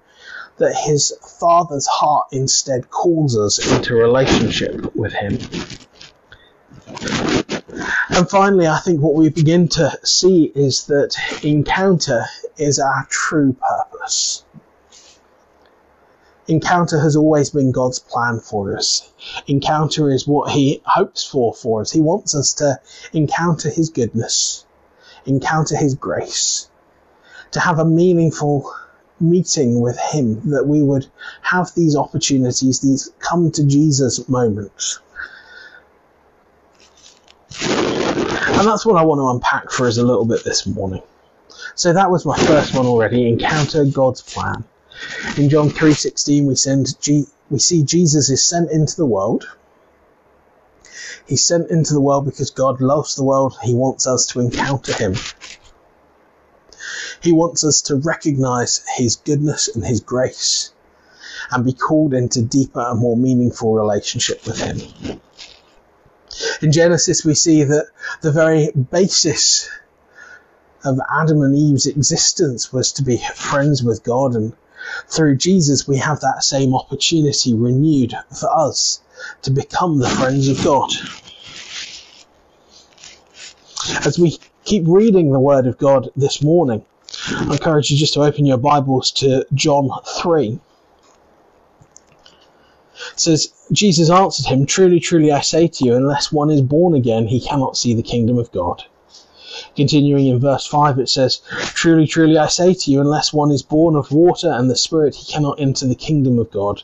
that 0.57 0.75
his 0.75 1.13
father's 1.39 1.87
heart 1.87 2.27
instead 2.31 2.89
calls 2.89 3.37
us 3.37 3.59
into 3.71 3.95
relationship 3.95 4.95
with 4.95 5.13
him. 5.13 5.37
And 8.09 8.29
finally, 8.29 8.67
I 8.67 8.79
think 8.79 9.01
what 9.01 9.13
we 9.13 9.29
begin 9.29 9.67
to 9.69 9.97
see 10.03 10.51
is 10.55 10.85
that 10.85 11.15
encounter 11.43 12.25
is 12.57 12.79
our 12.79 13.05
true 13.09 13.53
purpose. 13.53 14.43
Encounter 16.47 16.99
has 16.99 17.15
always 17.15 17.49
been 17.49 17.71
God's 17.73 17.99
plan 17.99 18.39
for 18.39 18.75
us. 18.75 19.11
Encounter 19.47 20.09
is 20.09 20.25
what 20.25 20.51
He 20.51 20.81
hopes 20.85 21.25
for 21.25 21.53
for 21.53 21.81
us. 21.81 21.91
He 21.91 21.99
wants 21.99 22.33
us 22.33 22.53
to 22.53 22.79
encounter 23.11 23.69
His 23.69 23.89
goodness, 23.89 24.65
encounter 25.25 25.75
His 25.75 25.93
grace, 25.93 26.69
to 27.51 27.59
have 27.59 27.79
a 27.79 27.85
meaningful 27.85 28.73
meeting 29.19 29.81
with 29.81 29.97
Him, 29.99 30.49
that 30.51 30.67
we 30.67 30.81
would 30.81 31.07
have 31.41 31.73
these 31.75 31.95
opportunities, 31.95 32.79
these 32.79 33.11
come 33.19 33.51
to 33.51 33.65
Jesus 33.65 34.27
moments. 34.29 34.99
And 37.59 38.67
that's 38.67 38.85
what 38.85 38.97
I 38.97 39.03
want 39.03 39.19
to 39.19 39.27
unpack 39.27 39.71
for 39.71 39.87
us 39.87 39.97
a 39.97 40.03
little 40.03 40.25
bit 40.25 40.43
this 40.43 40.65
morning. 40.65 41.01
So 41.75 41.93
that 41.93 42.09
was 42.09 42.25
my 42.25 42.37
first 42.37 42.73
one 42.75 42.85
already, 42.85 43.27
encounter 43.27 43.85
God's 43.85 44.21
plan. 44.21 44.63
In 45.37 45.49
John 45.49 45.69
3:16 45.69 46.47
we 46.47 46.55
send 46.55 46.99
G- 46.99 47.27
we 47.51 47.59
see 47.59 47.83
Jesus 47.83 48.29
is 48.29 48.43
sent 48.43 48.71
into 48.71 48.95
the 48.95 49.05
world. 49.05 49.45
He's 51.27 51.43
sent 51.43 51.69
into 51.69 51.93
the 51.93 52.01
world 52.01 52.25
because 52.25 52.49
God 52.49 52.81
loves 52.81 53.15
the 53.15 53.23
world. 53.23 53.55
He 53.61 53.73
wants 53.73 54.07
us 54.07 54.25
to 54.27 54.39
encounter 54.39 54.93
him. 54.93 55.15
He 57.21 57.31
wants 57.31 57.63
us 57.63 57.81
to 57.83 57.95
recognize 57.95 58.83
his 58.95 59.15
goodness 59.15 59.67
and 59.67 59.85
his 59.85 59.99
grace 59.99 60.71
and 61.51 61.65
be 61.65 61.73
called 61.73 62.13
into 62.13 62.41
deeper 62.41 62.81
and 62.81 62.99
more 62.99 63.17
meaningful 63.17 63.73
relationship 63.73 64.45
with 64.45 64.59
him. 64.59 65.19
In 66.61 66.71
Genesis, 66.71 67.25
we 67.25 67.33
see 67.33 67.63
that 67.63 67.87
the 68.21 68.31
very 68.31 68.71
basis 68.71 69.69
of 70.83 70.99
Adam 71.11 71.41
and 71.41 71.55
Eve's 71.55 71.87
existence 71.87 72.71
was 72.71 72.91
to 72.93 73.03
be 73.03 73.17
friends 73.35 73.83
with 73.83 74.03
God, 74.03 74.35
and 74.35 74.53
through 75.07 75.37
Jesus, 75.37 75.87
we 75.87 75.97
have 75.97 76.19
that 76.21 76.43
same 76.43 76.75
opportunity 76.75 77.53
renewed 77.53 78.13
for 78.39 78.49
us 78.55 79.01
to 79.41 79.51
become 79.51 79.97
the 79.97 80.09
friends 80.09 80.47
of 80.47 80.63
God. 80.63 80.91
As 84.05 84.19
we 84.19 84.37
keep 84.65 84.83
reading 84.85 85.31
the 85.31 85.39
Word 85.39 85.65
of 85.65 85.77
God 85.77 86.09
this 86.15 86.43
morning, 86.43 86.85
I 87.29 87.53
encourage 87.53 87.91
you 87.91 87.97
just 87.97 88.13
to 88.13 88.21
open 88.21 88.45
your 88.45 88.57
Bibles 88.57 89.11
to 89.11 89.45
John 89.53 89.89
3. 90.05 90.59
It 93.13 93.19
says, 93.19 93.51
Jesus 93.71 94.09
answered 94.09 94.45
him, 94.45 94.65
Truly, 94.65 95.01
truly, 95.01 95.31
I 95.31 95.41
say 95.41 95.67
to 95.67 95.85
you, 95.85 95.95
unless 95.95 96.31
one 96.31 96.49
is 96.49 96.61
born 96.61 96.93
again, 96.93 97.27
he 97.27 97.41
cannot 97.41 97.75
see 97.75 97.93
the 97.93 98.01
kingdom 98.01 98.37
of 98.37 98.51
God. 98.53 98.83
Continuing 99.75 100.27
in 100.27 100.39
verse 100.39 100.65
5, 100.65 100.99
it 100.99 101.09
says, 101.09 101.41
Truly, 101.73 102.07
truly, 102.07 102.37
I 102.37 102.47
say 102.47 102.73
to 102.73 102.91
you, 102.91 103.01
unless 103.01 103.33
one 103.33 103.51
is 103.51 103.61
born 103.61 103.97
of 103.97 104.11
water 104.13 104.49
and 104.49 104.69
the 104.69 104.77
Spirit, 104.77 105.15
he 105.15 105.31
cannot 105.31 105.59
enter 105.59 105.85
the 105.85 105.95
kingdom 105.95 106.39
of 106.39 106.49
God. 106.49 106.83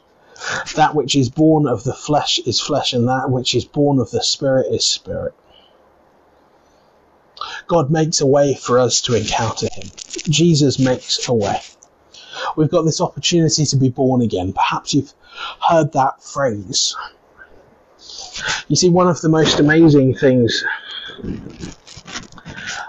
That 0.75 0.93
which 0.93 1.15
is 1.15 1.29
born 1.29 1.67
of 1.67 1.85
the 1.85 1.93
flesh 1.93 2.39
is 2.39 2.59
flesh, 2.59 2.91
and 2.91 3.07
that 3.07 3.29
which 3.31 3.55
is 3.55 3.63
born 3.63 3.97
of 3.97 4.11
the 4.11 4.23
Spirit 4.23 4.73
is 4.73 4.85
spirit. 4.85 5.33
God 7.67 7.89
makes 7.89 8.21
a 8.21 8.25
way 8.25 8.53
for 8.55 8.79
us 8.79 9.01
to 9.01 9.15
encounter 9.15 9.67
Him. 9.73 9.89
Jesus 10.29 10.79
makes 10.79 11.27
a 11.27 11.33
way. 11.33 11.59
We've 12.55 12.69
got 12.69 12.83
this 12.83 13.01
opportunity 13.01 13.65
to 13.65 13.75
be 13.75 13.89
born 13.89 14.21
again. 14.21 14.53
Perhaps 14.53 14.93
you've 14.93 15.13
heard 15.69 15.91
that 15.93 16.21
phrase. 16.23 16.95
You 18.67 18.75
see, 18.75 18.89
one 18.89 19.07
of 19.07 19.21
the 19.21 19.29
most 19.29 19.59
amazing 19.59 20.15
things 20.15 20.63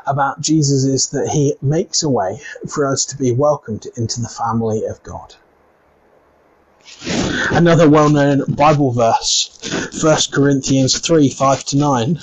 about 0.06 0.40
Jesus 0.40 0.84
is 0.84 1.10
that 1.10 1.28
he 1.28 1.54
makes 1.62 2.02
a 2.02 2.08
way 2.08 2.40
for 2.68 2.86
us 2.86 3.04
to 3.06 3.16
be 3.16 3.32
welcomed 3.32 3.86
into 3.96 4.20
the 4.20 4.28
family 4.28 4.84
of 4.84 5.02
God. 5.02 5.34
Another 7.50 7.88
well 7.88 8.10
known 8.10 8.44
Bible 8.48 8.90
verse, 8.90 9.58
1 10.02 10.16
Corinthians 10.32 10.98
3 10.98 11.30
5 11.30 11.64
to 11.64 11.76
9, 11.76 12.18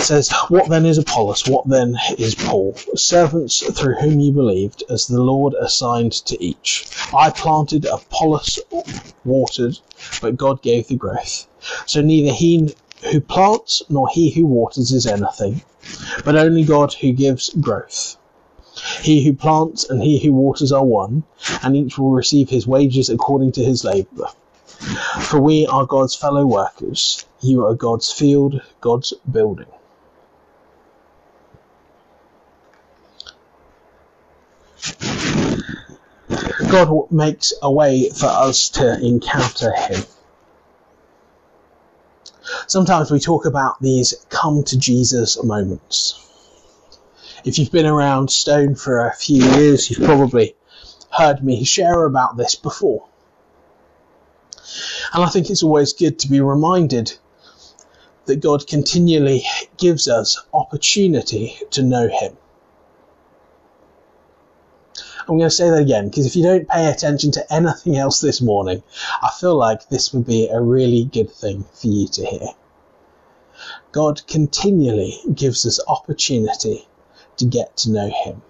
says, 0.00 0.30
What 0.48 0.68
then 0.68 0.86
is 0.86 0.98
Apollos? 0.98 1.46
What 1.46 1.68
then 1.68 1.96
is 2.18 2.34
Paul? 2.34 2.74
Servants 2.94 3.62
through 3.78 3.94
whom 3.94 4.20
you 4.20 4.32
believed, 4.32 4.82
as 4.90 5.06
the 5.06 5.22
Lord 5.22 5.54
assigned 5.54 6.12
to 6.26 6.42
each. 6.42 6.86
I 7.14 7.30
planted, 7.30 7.84
Apollos 7.84 8.58
watered, 9.24 9.78
but 10.20 10.36
God 10.36 10.62
gave 10.62 10.88
the 10.88 10.96
growth. 10.96 11.46
So 11.86 12.00
neither 12.00 12.32
he 12.32 12.74
who 13.10 13.20
plants 13.20 13.82
nor 13.88 14.08
he 14.08 14.30
who 14.30 14.46
waters 14.46 14.90
is 14.90 15.06
anything, 15.06 15.62
but 16.24 16.36
only 16.36 16.64
God 16.64 16.94
who 16.94 17.12
gives 17.12 17.50
growth. 17.50 18.16
He 19.02 19.24
who 19.24 19.32
plants 19.34 19.88
and 19.88 20.02
he 20.02 20.18
who 20.18 20.32
waters 20.32 20.72
are 20.72 20.84
one, 20.84 21.22
and 21.62 21.76
each 21.76 21.98
will 21.98 22.10
receive 22.10 22.48
his 22.50 22.66
wages 22.66 23.08
according 23.08 23.52
to 23.52 23.64
his 23.64 23.84
labour. 23.84 24.28
For 25.20 25.40
we 25.40 25.66
are 25.66 25.86
God's 25.86 26.14
fellow 26.14 26.44
workers. 26.44 27.24
You 27.40 27.64
are 27.64 27.74
God's 27.74 28.10
field, 28.10 28.60
God's 28.80 29.12
building. 29.30 29.66
God 36.70 37.10
makes 37.10 37.52
a 37.62 37.70
way 37.70 38.10
for 38.10 38.26
us 38.26 38.68
to 38.70 38.98
encounter 39.00 39.72
Him. 39.72 40.02
Sometimes 42.66 43.10
we 43.10 43.20
talk 43.20 43.46
about 43.46 43.80
these 43.80 44.14
come 44.28 44.62
to 44.64 44.78
Jesus 44.78 45.42
moments. 45.42 46.20
If 47.44 47.58
you've 47.58 47.72
been 47.72 47.86
around 47.86 48.30
Stone 48.30 48.74
for 48.74 49.06
a 49.06 49.14
few 49.14 49.44
years, 49.44 49.90
you've 49.90 50.06
probably 50.06 50.56
heard 51.10 51.44
me 51.44 51.64
share 51.64 52.04
about 52.04 52.36
this 52.36 52.54
before. 52.54 53.06
And 55.12 55.22
I 55.22 55.28
think 55.28 55.50
it's 55.50 55.62
always 55.62 55.92
good 55.92 56.18
to 56.20 56.28
be 56.28 56.40
reminded 56.40 57.12
that 58.24 58.40
God 58.40 58.66
continually 58.66 59.44
gives 59.76 60.08
us 60.08 60.42
opportunity 60.52 61.56
to 61.70 61.82
know 61.82 62.08
Him. 62.08 62.36
I'm 65.26 65.38
going 65.38 65.48
to 65.48 65.50
say 65.50 65.70
that 65.70 65.80
again 65.80 66.08
because 66.08 66.26
if 66.26 66.36
you 66.36 66.42
don't 66.42 66.68
pay 66.68 66.90
attention 66.90 67.30
to 67.32 67.52
anything 67.52 67.96
else 67.96 68.20
this 68.20 68.42
morning, 68.42 68.82
I 69.22 69.30
feel 69.40 69.56
like 69.56 69.88
this 69.88 70.12
would 70.12 70.26
be 70.26 70.48
a 70.48 70.60
really 70.60 71.04
good 71.04 71.30
thing 71.30 71.64
for 71.72 71.86
you 71.86 72.08
to 72.08 72.26
hear. 72.26 72.48
God 73.92 74.26
continually 74.26 75.18
gives 75.32 75.64
us 75.64 75.80
opportunity 75.88 76.86
to 77.38 77.46
get 77.46 77.74
to 77.78 77.90
know 77.90 78.10
Him. 78.24 78.42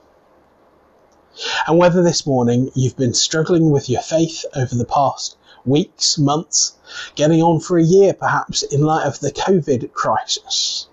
And 1.69 1.79
whether 1.79 2.03
this 2.03 2.27
morning 2.27 2.73
you've 2.75 2.97
been 2.97 3.15
struggling 3.15 3.71
with 3.71 3.89
your 3.89 4.03
faith 4.03 4.45
over 4.57 4.75
the 4.75 4.85
past 4.85 5.37
weeks, 5.65 6.19
months, 6.19 6.75
getting 7.15 7.41
on 7.41 7.61
for 7.61 7.79
a 7.79 7.85
year 7.85 8.15
perhaps 8.15 8.63
in 8.63 8.83
light 8.83 9.07
of 9.07 9.21
the 9.21 9.31
COVID 9.31 9.93
crisis, 9.93 10.89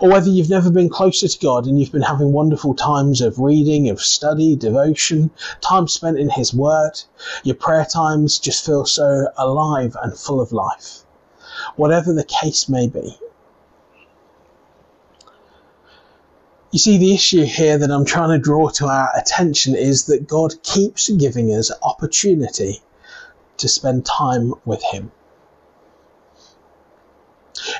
or 0.00 0.10
whether 0.10 0.28
you've 0.28 0.50
never 0.50 0.70
been 0.70 0.88
closer 0.88 1.28
to 1.28 1.38
God 1.38 1.66
and 1.66 1.78
you've 1.78 1.92
been 1.92 2.02
having 2.02 2.32
wonderful 2.32 2.74
times 2.74 3.20
of 3.20 3.38
reading, 3.38 3.88
of 3.88 4.00
study, 4.00 4.56
devotion, 4.56 5.30
time 5.60 5.88
spent 5.88 6.18
in 6.18 6.30
His 6.30 6.52
Word, 6.54 7.00
your 7.44 7.56
prayer 7.56 7.84
times 7.84 8.38
just 8.38 8.64
feel 8.64 8.84
so 8.84 9.28
alive 9.36 9.96
and 10.02 10.16
full 10.16 10.40
of 10.40 10.52
life. 10.52 11.02
Whatever 11.76 12.12
the 12.12 12.24
case 12.24 12.68
may 12.68 12.86
be. 12.86 13.18
You 16.70 16.78
see, 16.78 16.98
the 16.98 17.14
issue 17.14 17.44
here 17.44 17.78
that 17.78 17.90
I'm 17.90 18.04
trying 18.04 18.30
to 18.30 18.38
draw 18.38 18.68
to 18.70 18.86
our 18.86 19.10
attention 19.16 19.74
is 19.74 20.04
that 20.06 20.28
God 20.28 20.62
keeps 20.62 21.08
giving 21.08 21.48
us 21.48 21.70
opportunity 21.82 22.82
to 23.56 23.68
spend 23.68 24.04
time 24.04 24.52
with 24.64 24.82
Him 24.82 25.10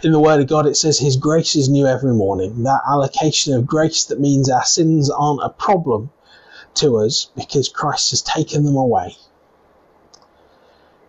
in 0.02 0.12
the 0.12 0.20
Word 0.20 0.40
of 0.40 0.46
God, 0.46 0.66
it 0.66 0.76
says 0.76 0.98
His 0.98 1.16
grace 1.16 1.56
is 1.56 1.68
new 1.68 1.86
every 1.86 2.14
morning. 2.14 2.62
That 2.62 2.82
allocation 2.88 3.54
of 3.54 3.66
grace 3.66 4.04
that 4.04 4.20
means 4.20 4.50
our 4.50 4.64
sins 4.64 5.10
aren't 5.10 5.42
a 5.42 5.50
problem 5.50 6.10
to 6.74 6.98
us 6.98 7.30
because 7.36 7.68
Christ 7.68 8.10
has 8.10 8.22
taken 8.22 8.64
them 8.64 8.76
away. 8.76 9.16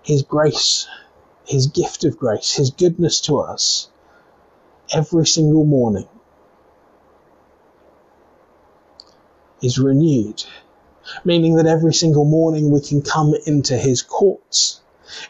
His 0.02 0.22
grace, 0.22 0.88
His 1.46 1.68
gift 1.68 2.04
of 2.04 2.18
grace, 2.18 2.54
His 2.54 2.72
goodness 2.72 3.20
to 3.22 3.40
us 3.40 3.90
every 4.94 5.28
single 5.28 5.66
morning 5.66 6.08
is 9.62 9.80
renewed, 9.80 10.44
meaning 11.26 11.56
that 11.56 11.66
every 11.66 11.94
single 11.94 12.26
morning 12.26 12.72
we 12.72 12.80
can 12.80 13.02
come 13.02 13.34
into 13.46 13.78
His 13.78 14.02
courts 14.02 14.82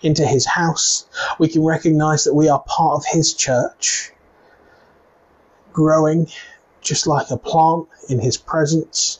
into 0.01 0.25
his 0.25 0.45
house. 0.45 1.05
We 1.39 1.47
can 1.47 1.63
recognize 1.63 2.23
that 2.23 2.33
we 2.33 2.49
are 2.49 2.63
part 2.67 2.95
of 2.95 3.05
his 3.05 3.33
church, 3.33 4.11
growing 5.73 6.27
just 6.81 7.07
like 7.07 7.29
a 7.29 7.37
plant 7.37 7.87
in 8.09 8.19
his 8.19 8.37
presence, 8.37 9.19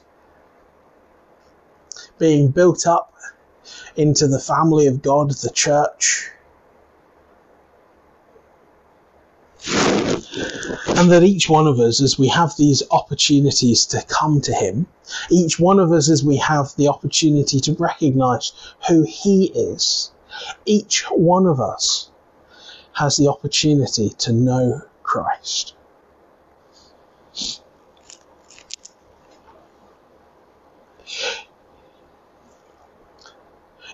being 2.18 2.50
built 2.50 2.88
up 2.88 3.14
into 3.96 4.28
the 4.28 4.40
family 4.40 4.88
of 4.88 5.02
God, 5.02 5.32
the 5.32 5.50
church. 5.50 6.30
And 10.88 11.12
that 11.12 11.24
each 11.24 11.50
one 11.50 11.68
of 11.68 11.80
us, 11.80 12.02
as 12.02 12.18
we 12.18 12.28
have 12.30 12.56
these 12.58 12.84
opportunities 12.92 13.86
to 13.88 14.04
come 14.08 14.42
to 14.42 14.54
Him, 14.54 14.88
each 15.30 15.60
one 15.60 15.80
of 15.80 15.92
us, 15.92 16.10
as 16.10 16.24
we 16.24 16.38
have 16.38 16.76
the 16.76 16.88
opportunity 16.88 17.60
to 17.60 17.74
recognize 17.74 18.54
who 18.88 19.04
He 19.04 19.46
is, 19.54 20.12
each 20.66 21.04
one 21.12 21.46
of 21.46 21.60
us 21.60 22.10
has 22.94 23.18
the 23.18 23.28
opportunity 23.28 24.10
to 24.10 24.32
know 24.32 24.82
Christ. 25.04 25.74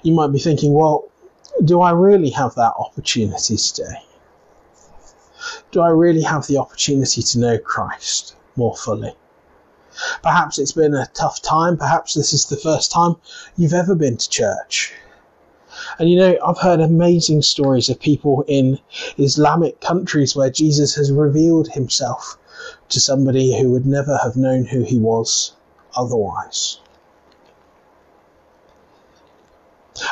You 0.01 0.13
might 0.13 0.31
be 0.31 0.39
thinking, 0.39 0.73
well, 0.73 1.09
do 1.63 1.81
I 1.81 1.91
really 1.91 2.29
have 2.31 2.55
that 2.55 2.73
opportunity 2.77 3.57
today? 3.57 4.03
Do 5.71 5.81
I 5.81 5.89
really 5.89 6.21
have 6.23 6.47
the 6.47 6.57
opportunity 6.57 7.21
to 7.21 7.39
know 7.39 7.57
Christ 7.57 8.35
more 8.55 8.75
fully? 8.75 9.15
Perhaps 10.21 10.57
it's 10.59 10.71
been 10.71 10.95
a 10.95 11.07
tough 11.13 11.41
time. 11.41 11.77
Perhaps 11.77 12.15
this 12.15 12.33
is 12.33 12.45
the 12.45 12.57
first 12.57 12.91
time 12.91 13.15
you've 13.55 13.73
ever 13.73 13.95
been 13.95 14.17
to 14.17 14.29
church. 14.29 14.93
And 15.99 16.09
you 16.09 16.17
know, 16.17 16.37
I've 16.45 16.57
heard 16.57 16.79
amazing 16.79 17.43
stories 17.43 17.89
of 17.89 17.99
people 17.99 18.43
in 18.47 18.79
Islamic 19.17 19.79
countries 19.79 20.35
where 20.35 20.49
Jesus 20.49 20.95
has 20.95 21.11
revealed 21.11 21.69
himself 21.69 22.37
to 22.89 22.99
somebody 22.99 23.59
who 23.59 23.69
would 23.71 23.85
never 23.85 24.17
have 24.17 24.35
known 24.35 24.65
who 24.65 24.83
he 24.83 24.97
was 24.97 25.53
otherwise. 25.95 26.79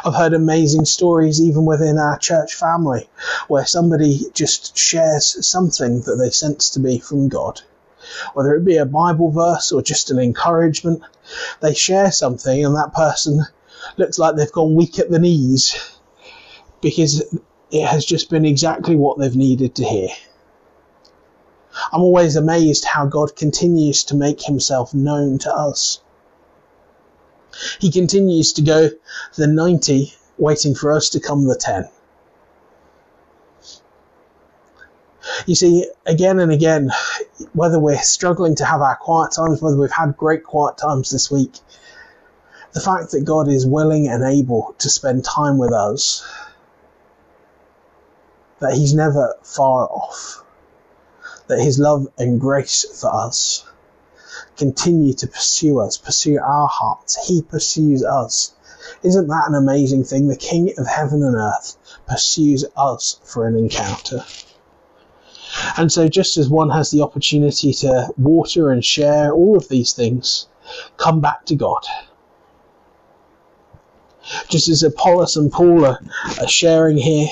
I've 0.05 0.15
heard 0.15 0.33
amazing 0.33 0.85
stories 0.85 1.41
even 1.41 1.65
within 1.65 1.97
our 1.97 2.19
church 2.19 2.53
family 2.53 3.09
where 3.47 3.65
somebody 3.65 4.25
just 4.33 4.77
shares 4.77 5.45
something 5.47 6.01
that 6.01 6.17
they 6.17 6.29
sense 6.29 6.69
to 6.71 6.79
be 6.79 6.99
from 6.99 7.27
God. 7.29 7.61
Whether 8.33 8.55
it 8.55 8.65
be 8.65 8.77
a 8.77 8.85
Bible 8.85 9.31
verse 9.31 9.71
or 9.71 9.81
just 9.81 10.11
an 10.11 10.19
encouragement, 10.19 11.01
they 11.61 11.73
share 11.73 12.11
something 12.11 12.63
and 12.63 12.75
that 12.75 12.93
person 12.93 13.47
looks 13.97 14.19
like 14.19 14.35
they've 14.35 14.51
gone 14.51 14.75
weak 14.75 14.99
at 14.99 15.09
the 15.09 15.19
knees 15.19 15.97
because 16.81 17.23
it 17.71 17.85
has 17.85 18.05
just 18.05 18.29
been 18.29 18.45
exactly 18.45 18.95
what 18.95 19.17
they've 19.17 19.35
needed 19.35 19.75
to 19.75 19.85
hear. 19.85 20.09
I'm 21.93 22.01
always 22.01 22.35
amazed 22.35 22.85
how 22.85 23.05
God 23.05 23.35
continues 23.35 24.03
to 24.05 24.15
make 24.15 24.41
himself 24.43 24.93
known 24.93 25.37
to 25.39 25.53
us. 25.53 26.01
He 27.79 27.91
continues 27.91 28.53
to 28.53 28.61
go 28.61 28.89
the 29.35 29.47
90, 29.47 30.13
waiting 30.37 30.75
for 30.75 30.91
us 30.91 31.09
to 31.09 31.19
come 31.19 31.45
the 31.45 31.55
10. 31.55 31.89
You 35.45 35.55
see, 35.55 35.87
again 36.05 36.39
and 36.39 36.51
again, 36.51 36.91
whether 37.53 37.79
we're 37.79 38.01
struggling 38.01 38.55
to 38.55 38.65
have 38.65 38.81
our 38.81 38.95
quiet 38.95 39.33
times, 39.33 39.61
whether 39.61 39.77
we've 39.77 39.91
had 39.91 40.17
great 40.17 40.43
quiet 40.43 40.77
times 40.77 41.11
this 41.11 41.29
week, 41.29 41.59
the 42.73 42.79
fact 42.79 43.11
that 43.11 43.25
God 43.25 43.47
is 43.47 43.65
willing 43.65 44.07
and 44.07 44.23
able 44.23 44.75
to 44.79 44.89
spend 44.89 45.25
time 45.25 45.57
with 45.57 45.73
us, 45.73 46.25
that 48.59 48.73
He's 48.73 48.93
never 48.93 49.35
far 49.43 49.87
off, 49.89 50.43
that 51.47 51.59
His 51.59 51.79
love 51.79 52.07
and 52.17 52.39
grace 52.39 52.85
for 52.99 53.13
us 53.13 53.65
continue 54.57 55.13
to 55.13 55.27
pursue 55.27 55.79
us, 55.79 55.97
pursue 55.97 56.39
our 56.39 56.67
hearts. 56.67 57.27
He 57.27 57.41
pursues 57.41 58.03
us. 58.03 58.53
Isn't 59.03 59.27
that 59.27 59.45
an 59.47 59.55
amazing 59.55 60.03
thing? 60.03 60.27
The 60.27 60.35
King 60.35 60.73
of 60.77 60.87
heaven 60.87 61.23
and 61.23 61.35
earth 61.35 61.77
pursues 62.07 62.65
us 62.77 63.19
for 63.23 63.47
an 63.47 63.55
encounter. 63.55 64.23
And 65.77 65.91
so, 65.91 66.07
just 66.07 66.37
as 66.37 66.49
one 66.49 66.69
has 66.69 66.91
the 66.91 67.01
opportunity 67.01 67.73
to 67.73 68.09
water 68.17 68.71
and 68.71 68.83
share 68.83 69.31
all 69.33 69.57
of 69.57 69.67
these 69.67 69.93
things, 69.93 70.47
come 70.97 71.19
back 71.19 71.45
to 71.47 71.55
God. 71.55 71.83
Just 74.49 74.69
as 74.69 74.83
Apollos 74.83 75.35
and 75.35 75.51
Paul 75.51 75.85
are, 75.85 75.99
are 76.39 76.47
sharing 76.47 76.97
here, 76.97 77.27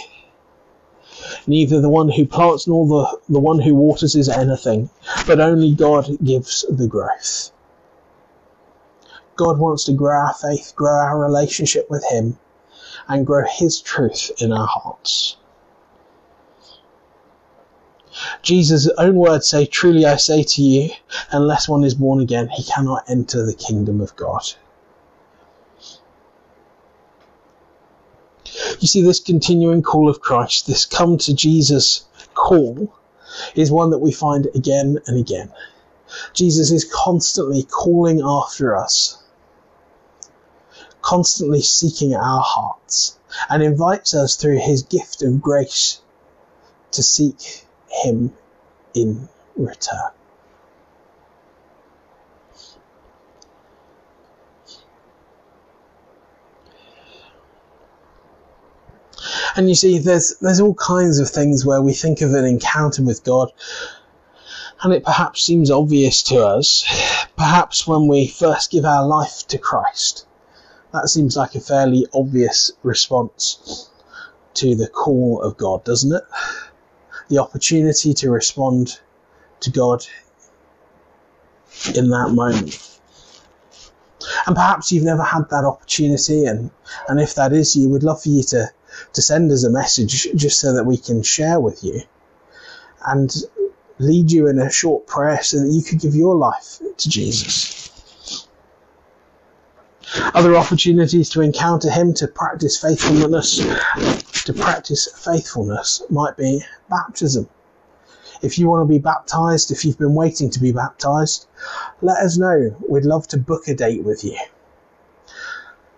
neither 1.45 1.81
the 1.81 1.89
one 1.89 2.09
who 2.09 2.25
plants 2.25 2.67
nor 2.67 2.87
the, 2.87 3.19
the 3.33 3.39
one 3.39 3.59
who 3.59 3.75
waters 3.75 4.15
is 4.15 4.29
anything, 4.29 4.89
but 5.27 5.39
only 5.39 5.73
God 5.73 6.09
gives 6.23 6.65
the 6.69 6.87
growth. 6.87 7.51
God 9.35 9.57
wants 9.57 9.85
to 9.85 9.93
grow 9.93 10.17
our 10.17 10.33
faith, 10.33 10.73
grow 10.75 10.91
our 10.91 11.19
relationship 11.19 11.89
with 11.89 12.03
Him, 12.05 12.37
and 13.07 13.25
grow 13.25 13.45
His 13.45 13.79
truth 13.79 14.31
in 14.39 14.51
our 14.51 14.67
hearts. 14.67 15.37
Jesus' 18.41 18.89
own 18.97 19.15
words 19.15 19.47
say, 19.47 19.65
Truly 19.65 20.05
I 20.05 20.17
say 20.17 20.43
to 20.43 20.61
you, 20.61 20.89
unless 21.31 21.69
one 21.69 21.83
is 21.83 21.95
born 21.95 22.19
again, 22.19 22.49
he 22.49 22.63
cannot 22.63 23.09
enter 23.09 23.45
the 23.45 23.53
kingdom 23.53 24.01
of 24.01 24.15
God. 24.15 24.41
You 28.79 28.87
see, 28.87 29.01
this 29.01 29.19
continuing 29.19 29.81
call 29.81 30.09
of 30.09 30.21
Christ, 30.21 30.67
this 30.67 30.85
come 30.85 31.17
to 31.19 31.33
Jesus 31.33 32.05
call, 32.33 32.93
is 33.53 33.71
one 33.71 33.89
that 33.89 33.99
we 33.99 34.11
find 34.11 34.47
again 34.55 34.99
and 35.05 35.17
again. 35.19 35.51
Jesus 36.33 36.71
is 36.71 36.85
constantly 36.85 37.63
calling 37.63 38.21
after 38.23 38.75
us, 38.77 39.21
constantly 41.01 41.61
seeking 41.61 42.15
our 42.15 42.41
hearts, 42.41 43.17
and 43.49 43.61
invites 43.61 44.13
us 44.13 44.35
through 44.35 44.59
his 44.59 44.83
gift 44.83 45.21
of 45.23 45.41
grace 45.41 45.99
to 46.91 47.03
seek 47.03 47.65
him 48.03 48.33
in 48.93 49.27
return. 49.55 50.11
And 59.59 59.67
you 59.67 59.75
see, 59.75 59.97
there's 59.97 60.37
there's 60.37 60.61
all 60.61 60.73
kinds 60.75 61.19
of 61.19 61.29
things 61.29 61.65
where 61.65 61.81
we 61.81 61.91
think 61.91 62.21
of 62.21 62.33
an 62.33 62.45
encounter 62.45 63.03
with 63.03 63.25
God, 63.25 63.51
and 64.81 64.93
it 64.93 65.03
perhaps 65.03 65.43
seems 65.43 65.69
obvious 65.69 66.23
to 66.23 66.45
us. 66.45 66.85
Perhaps 67.35 67.85
when 67.85 68.07
we 68.07 68.29
first 68.29 68.71
give 68.71 68.85
our 68.85 69.05
life 69.05 69.45
to 69.49 69.57
Christ, 69.57 70.25
that 70.93 71.09
seems 71.09 71.35
like 71.35 71.55
a 71.55 71.59
fairly 71.59 72.07
obvious 72.13 72.71
response 72.83 73.89
to 74.53 74.75
the 74.75 74.87
call 74.87 75.41
of 75.41 75.57
God, 75.57 75.83
doesn't 75.83 76.13
it? 76.13 76.23
the 77.27 77.39
opportunity 77.39 78.13
to 78.13 78.31
respond 78.31 79.01
to 79.59 79.71
God 79.71 80.05
in 81.95 82.09
that 82.11 82.31
moment. 82.31 82.99
And 84.47 84.55
perhaps 84.55 84.93
you've 84.93 85.03
never 85.03 85.23
had 85.23 85.49
that 85.49 85.65
opportunity, 85.65 86.45
and, 86.45 86.71
and 87.09 87.19
if 87.19 87.35
that 87.35 87.51
is 87.51 87.75
you, 87.75 87.89
we'd 87.89 88.03
love 88.03 88.23
for 88.23 88.29
you 88.29 88.43
to, 88.43 88.69
to 89.13 89.21
send 89.21 89.51
us 89.51 89.63
a 89.63 89.69
message 89.69 90.27
just 90.35 90.59
so 90.59 90.73
that 90.73 90.85
we 90.85 90.97
can 90.97 91.23
share 91.23 91.59
with 91.59 91.83
you 91.83 92.01
and 93.05 93.33
lead 93.99 94.31
you 94.31 94.47
in 94.47 94.59
a 94.59 94.71
short 94.71 95.07
prayer 95.07 95.41
so 95.43 95.59
that 95.59 95.71
you 95.71 95.81
could 95.81 95.99
give 95.99 96.15
your 96.15 96.35
life 96.35 96.79
to 96.97 97.09
Jesus. 97.09 98.47
Other 100.33 100.55
opportunities 100.55 101.29
to 101.29 101.41
encounter 101.41 101.89
Him, 101.89 102.13
to 102.15 102.27
practice 102.27 102.77
faithfulness, 102.77 103.57
to 104.45 104.53
practice 104.53 105.07
faithfulness 105.15 106.01
might 106.09 106.35
be 106.35 106.63
baptism. 106.89 107.47
If 108.41 108.57
you 108.57 108.69
want 108.69 108.87
to 108.87 108.91
be 108.91 108.99
baptized, 108.99 109.69
if 109.69 109.83
you've 109.83 109.97
been 109.97 110.15
waiting 110.15 110.49
to 110.51 110.59
be 110.59 110.71
baptized, 110.71 111.47
let 112.01 112.19
us 112.19 112.37
know. 112.37 112.75
We'd 112.87 113.05
love 113.05 113.27
to 113.27 113.37
book 113.37 113.67
a 113.67 113.75
date 113.75 114.03
with 114.03 114.23
you. 114.23 114.37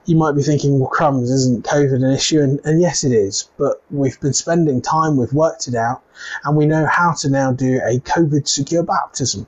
You 0.06 0.16
might 0.16 0.36
be 0.36 0.42
thinking, 0.42 0.80
well, 0.80 0.90
crumbs, 0.90 1.30
isn't 1.30 1.66
COVID 1.66 2.04
an 2.04 2.12
issue? 2.12 2.42
And, 2.42 2.60
and 2.64 2.82
yes, 2.82 3.04
it 3.04 3.12
is. 3.12 3.50
But 3.58 3.82
we've 3.92 4.20
been 4.20 4.34
spending 4.34 4.82
time, 4.82 5.16
we've 5.16 5.34
worked 5.34 5.68
it 5.68 5.76
out, 5.76 6.02
and 6.44 6.58
we 6.58 6.66
know 6.66 6.86
how 6.86 7.14
to 7.14 7.30
now 7.30 7.52
do 7.52 7.80
a 7.86 8.00
COVID 8.00 8.48
secure 8.48 8.84
baptism. 8.84 9.48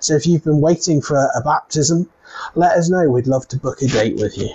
So 0.00 0.14
if 0.14 0.26
you've 0.26 0.44
been 0.44 0.60
waiting 0.60 1.02
for 1.02 1.16
a 1.16 1.40
baptism, 1.42 2.08
let 2.54 2.72
us 2.76 2.88
know. 2.88 3.08
We'd 3.10 3.26
love 3.26 3.48
to 3.48 3.58
book 3.58 3.82
a 3.82 3.86
date 3.86 4.16
with 4.16 4.38
you 4.38 4.50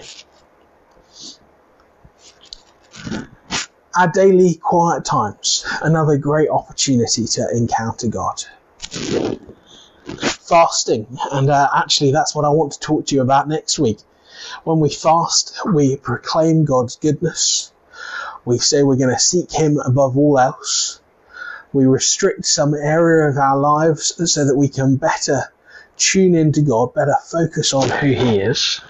our 3.97 4.07
daily 4.07 4.55
quiet 4.55 5.03
times, 5.03 5.65
another 5.81 6.17
great 6.17 6.49
opportunity 6.49 7.25
to 7.25 7.49
encounter 7.51 8.07
God. 8.07 8.43
Fasting, 10.21 11.07
and 11.31 11.49
uh, 11.49 11.67
actually, 11.75 12.11
that's 12.11 12.35
what 12.35 12.45
I 12.45 12.49
want 12.49 12.73
to 12.73 12.79
talk 12.79 13.07
to 13.07 13.15
you 13.15 13.21
about 13.21 13.49
next 13.49 13.79
week. 13.79 13.97
When 14.63 14.79
we 14.79 14.89
fast, 14.89 15.57
we 15.65 15.97
proclaim 15.97 16.65
God's 16.65 16.95
goodness. 16.95 17.71
We 18.45 18.57
say 18.57 18.83
we're 18.83 18.95
going 18.95 19.13
to 19.13 19.19
seek 19.19 19.51
Him 19.51 19.79
above 19.79 20.17
all 20.17 20.39
else. 20.39 20.99
We 21.73 21.85
restrict 21.85 22.45
some 22.45 22.73
area 22.73 23.29
of 23.29 23.37
our 23.37 23.57
lives 23.57 24.13
so 24.31 24.45
that 24.45 24.55
we 24.55 24.69
can 24.69 24.95
better 24.95 25.51
tune 25.97 26.35
into 26.35 26.61
God, 26.61 26.93
better 26.93 27.15
focus 27.25 27.73
on 27.73 27.89
who 27.89 28.07
He 28.07 28.39
is. 28.39 28.81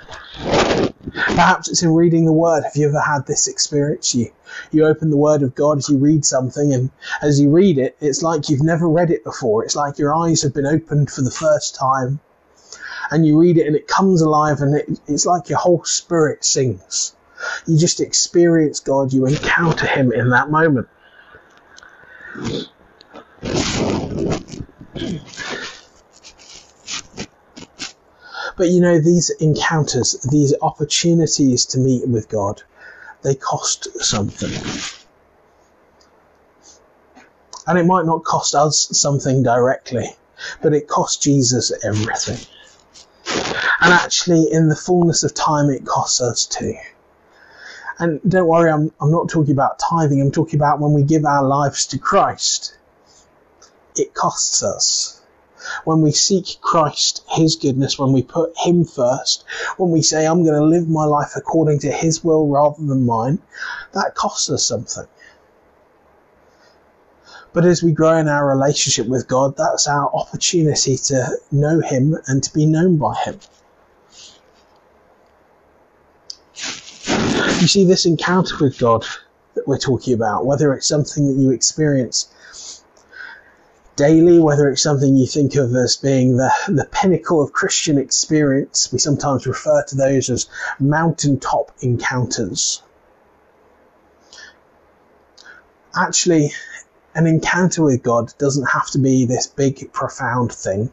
Perhaps 1.14 1.70
it's 1.70 1.82
in 1.82 1.94
reading 1.94 2.26
the 2.26 2.34
Word. 2.34 2.64
Have 2.64 2.76
you 2.76 2.88
ever 2.88 3.00
had 3.00 3.26
this 3.26 3.48
experience? 3.48 4.14
You 4.14 4.32
you 4.72 4.86
open 4.86 5.10
the 5.10 5.18
Word 5.18 5.42
of 5.42 5.56
God 5.56 5.78
as 5.78 5.90
you 5.90 5.98
read 5.98 6.26
something, 6.26 6.74
and 6.74 6.92
as 7.22 7.40
you 7.40 7.50
read 7.50 7.78
it, 7.78 7.96
it's 8.00 8.22
like 8.22 8.50
you've 8.50 8.64
never 8.64 8.88
read 8.88 9.10
it 9.10 9.24
before. 9.24 9.64
It's 9.64 9.76
like 9.76 9.98
your 9.98 10.16
eyes 10.16 10.42
have 10.44 10.54
been 10.54 10.66
opened 10.66 11.10
for 11.10 11.22
the 11.22 11.32
first 11.32 11.76
time, 11.76 12.20
and 13.12 13.26
you 13.26 13.40
read 13.40 13.58
it, 13.58 13.68
and 13.68 13.76
it 13.76 13.88
comes 13.88 14.22
alive, 14.22 14.62
and 14.62 14.76
it, 14.76 15.00
it's 15.08 15.26
like 15.26 15.50
your 15.50 15.60
whole 15.60 15.84
spirit 15.84 16.44
sings. 16.44 17.16
You 17.66 17.78
just 17.78 18.00
experience 18.00 18.80
God. 18.80 19.14
You 19.14 19.26
encounter 19.26 19.86
Him 19.86 20.12
in 20.12 20.30
that 20.30 20.50
moment. 20.50 20.88
But 28.58 28.70
you 28.70 28.82
know, 28.82 29.00
these 29.00 29.30
encounters, 29.30 30.14
these 30.32 30.54
opportunities 30.62 31.66
to 31.68 31.80
meet 31.80 32.08
with 32.08 32.28
God, 32.28 32.64
they 33.22 33.36
cost 33.36 33.88
something. 34.04 34.52
And 37.68 37.78
it 37.78 37.86
might 37.86 38.06
not 38.06 38.24
cost 38.24 38.56
us 38.56 38.88
something 38.98 39.44
directly, 39.44 40.08
but 40.62 40.74
it 40.74 40.88
cost 40.88 41.22
Jesus 41.22 41.72
everything. 41.84 42.40
And 43.80 43.94
actually, 43.94 44.52
in 44.52 44.70
the 44.70 44.76
fullness 44.76 45.24
of 45.24 45.34
time, 45.34 45.70
it 45.70 45.86
costs 45.86 46.20
us 46.20 46.46
too. 46.46 46.76
And 48.00 48.20
don't 48.28 48.48
worry, 48.48 48.72
I'm, 48.72 48.92
I'm 49.00 49.12
not 49.12 49.30
talking 49.30 49.54
about 49.54 49.80
tithing, 49.80 50.22
I'm 50.22 50.32
talking 50.32 50.60
about 50.60 50.80
when 50.80 50.94
we 50.94 51.04
give 51.04 51.26
our 51.26 51.44
lives 51.44 51.86
to 51.88 52.00
Christ. 52.00 52.76
It 53.96 54.14
costs 54.14 54.64
us. 54.64 55.22
When 55.84 56.02
we 56.02 56.12
seek 56.12 56.62
Christ, 56.62 57.24
His 57.30 57.56
goodness, 57.56 58.00
when 58.00 58.14
we 58.14 58.24
put 58.24 58.58
Him 58.58 58.86
first, 58.86 59.44
when 59.78 59.92
we 59.92 60.02
say, 60.02 60.26
I'm 60.26 60.44
going 60.44 60.56
to 60.56 60.66
live 60.66 60.88
my 60.88 61.04
life 61.04 61.34
according 61.36 61.80
to 61.80 61.92
His 61.92 62.24
will 62.24 62.48
rather 62.48 62.84
than 62.84 63.06
mine, 63.06 63.40
that 63.94 64.16
costs 64.16 64.50
us 64.50 64.66
something. 64.66 65.08
But 67.54 67.66
as 67.66 67.82
we 67.82 67.92
grow 67.92 68.18
in 68.18 68.28
our 68.28 68.48
relationship 68.48 69.08
with 69.08 69.28
God, 69.28 69.58
that's 69.58 69.88
our 69.88 70.10
opportunity 70.16 70.98
to 70.98 71.38
know 71.52 71.80
Him 71.80 72.18
and 72.28 72.44
to 72.44 72.54
be 72.54 72.66
known 72.66 72.98
by 72.98 73.16
Him. 73.16 73.40
You 77.38 77.68
see, 77.68 77.86
this 77.86 78.06
encounter 78.06 78.56
with 78.60 78.80
God 78.80 79.06
that 79.54 79.68
we're 79.68 79.78
talking 79.78 80.14
about, 80.14 80.46
whether 80.46 80.74
it's 80.74 80.88
something 80.88 81.28
that 81.28 81.40
you 81.40 81.52
experience 81.52 82.32
daily, 83.96 84.40
whether 84.40 84.70
it's 84.70 84.82
something 84.82 85.16
you 85.16 85.28
think 85.28 85.56
of 85.56 85.76
as 85.76 85.98
being 85.98 86.38
the, 86.38 86.52
the 86.68 86.88
pinnacle 86.92 87.42
of 87.42 87.54
Christian 87.54 87.98
experience, 87.98 88.92
we 88.92 89.00
sometimes 89.00 89.46
refer 89.46 89.84
to 89.84 89.96
those 89.96 90.30
as 90.30 90.48
mountaintop 90.80 91.72
encounters. 91.82 92.82
Actually, 95.96 96.52
an 97.14 97.28
encounter 97.28 97.84
with 97.84 98.02
God 98.02 98.34
doesn't 98.38 98.66
have 98.66 98.88
to 98.92 99.00
be 99.00 99.26
this 99.26 99.48
big, 99.48 99.92
profound 99.94 100.54
thing. 100.54 100.92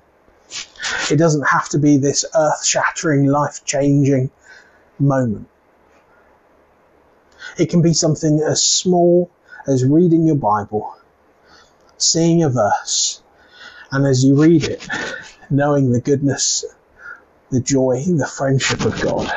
It 1.11 1.17
doesn't 1.17 1.47
have 1.47 1.69
to 1.71 1.79
be 1.79 1.97
this 1.97 2.25
earth 2.35 2.65
shattering, 2.65 3.27
life 3.27 3.65
changing 3.65 4.31
moment. 4.99 5.49
It 7.57 7.71
can 7.71 7.83
be 7.83 7.95
something 7.95 8.41
as 8.41 8.65
small 8.65 9.31
as 9.67 9.85
reading 9.85 10.27
your 10.27 10.37
Bible, 10.37 10.97
seeing 11.99 12.43
a 12.43 12.51
verse, 12.51 13.23
and 13.93 14.07
as 14.07 14.25
you 14.25 14.41
read 14.41 14.65
it, 14.65 14.87
knowing 15.51 15.93
the 15.93 16.01
goodness, 16.01 16.65
the 17.51 17.61
joy, 17.61 18.03
the 18.07 18.27
friendship 18.27 18.81
of 18.81 19.01
God. 19.01 19.33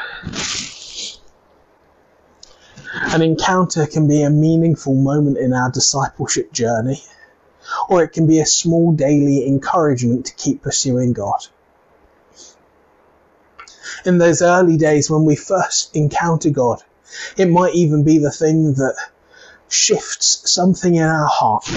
An 2.94 3.22
encounter 3.22 3.86
can 3.86 4.08
be 4.08 4.24
a 4.24 4.30
meaningful 4.30 4.96
moment 4.96 5.38
in 5.38 5.54
our 5.54 5.70
discipleship 5.70 6.52
journey, 6.52 7.04
or 7.90 8.04
it 8.04 8.14
can 8.14 8.26
be 8.26 8.40
a 8.40 8.46
small 8.46 8.92
daily 8.92 9.48
encouragement 9.48 10.26
to 10.26 10.34
keep 10.36 10.64
pursuing 10.64 11.14
God. 11.14 11.48
In 14.06 14.18
those 14.18 14.42
early 14.42 14.78
days 14.78 15.10
when 15.10 15.26
we 15.26 15.36
first 15.36 15.96
encounter 15.96 16.50
God, 16.50 16.82
it 17.38 17.50
might 17.50 17.76
even 17.76 18.04
be 18.04 18.18
the 18.18 18.32
thing 18.32 18.74
that 18.74 18.96
shifts 19.70 20.52
something 20.52 20.96
in 20.96 21.04
our 21.04 21.28
heart. 21.28 21.68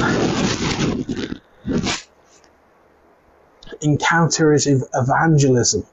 Encounter 3.80 4.52
is 4.52 4.66
evangelism 4.66 5.86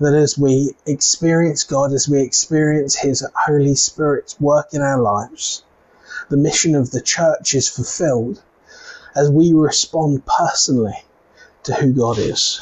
that 0.00 0.14
as 0.14 0.36
we 0.36 0.74
experience 0.86 1.64
God, 1.64 1.92
as 1.92 2.08
we 2.08 2.20
experience 2.20 2.96
His 2.96 3.26
Holy 3.46 3.74
Spirit's 3.74 4.40
work 4.40 4.68
in 4.72 4.82
our 4.82 5.00
lives, 5.00 5.62
the 6.28 6.36
mission 6.36 6.74
of 6.74 6.90
the 6.90 7.00
church 7.00 7.54
is 7.54 7.68
fulfilled 7.68 8.42
as 9.14 9.30
we 9.30 9.52
respond 9.52 10.22
personally 10.26 10.96
to 11.64 11.74
who 11.74 11.92
God 11.92 12.18
is. 12.18 12.60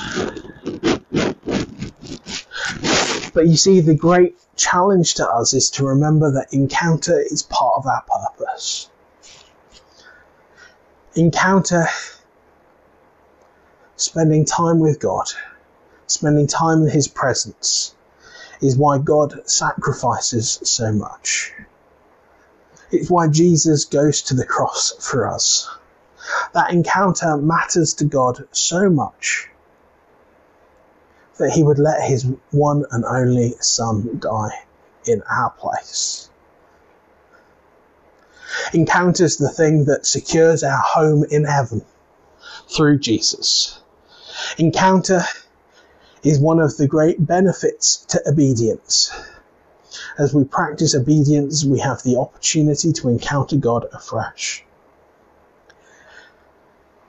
But 3.32 3.46
you 3.46 3.56
see, 3.56 3.80
the 3.80 3.94
great 3.94 4.36
challenge 4.60 5.14
to 5.14 5.26
us 5.28 5.54
is 5.54 5.70
to 5.70 5.86
remember 5.86 6.30
that 6.30 6.52
encounter 6.52 7.18
is 7.18 7.42
part 7.42 7.78
of 7.78 7.86
our 7.86 8.02
purpose. 8.02 8.90
Encounter, 11.14 11.86
spending 13.96 14.44
time 14.44 14.78
with 14.78 15.00
God, 15.00 15.26
spending 16.06 16.46
time 16.46 16.82
in 16.82 16.90
His 16.90 17.08
presence 17.08 17.94
is 18.60 18.76
why 18.76 18.98
God 18.98 19.40
sacrifices 19.48 20.60
so 20.62 20.92
much. 20.92 21.52
It's 22.90 23.10
why 23.10 23.28
Jesus 23.28 23.86
goes 23.86 24.20
to 24.22 24.34
the 24.34 24.44
cross 24.44 24.92
for 25.00 25.26
us. 25.26 25.68
That 26.52 26.70
encounter 26.70 27.38
matters 27.38 27.94
to 27.94 28.04
God 28.04 28.46
so 28.52 28.90
much 28.90 29.49
that 31.40 31.50
He 31.50 31.62
would 31.62 31.78
let 31.78 32.08
His 32.08 32.26
one 32.52 32.84
and 32.92 33.04
only 33.04 33.54
Son 33.60 34.18
die 34.20 34.62
in 35.06 35.22
our 35.22 35.50
place. 35.50 36.30
Encounters 38.72 39.36
the 39.36 39.48
thing 39.48 39.86
that 39.86 40.06
secures 40.06 40.62
our 40.62 40.78
home 40.78 41.24
in 41.30 41.44
heaven 41.44 41.82
through 42.68 42.98
Jesus. 42.98 43.80
Encounter 44.58 45.22
is 46.22 46.38
one 46.38 46.60
of 46.60 46.76
the 46.76 46.86
great 46.86 47.26
benefits 47.26 48.04
to 48.08 48.20
obedience. 48.28 49.10
As 50.18 50.34
we 50.34 50.44
practice 50.44 50.94
obedience, 50.94 51.64
we 51.64 51.80
have 51.80 52.02
the 52.02 52.16
opportunity 52.16 52.92
to 52.92 53.08
encounter 53.08 53.56
God 53.56 53.86
afresh. 53.92 54.64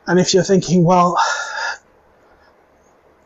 And 0.08 0.20
if 0.20 0.34
you're 0.34 0.44
thinking, 0.44 0.84
well, 0.84 1.17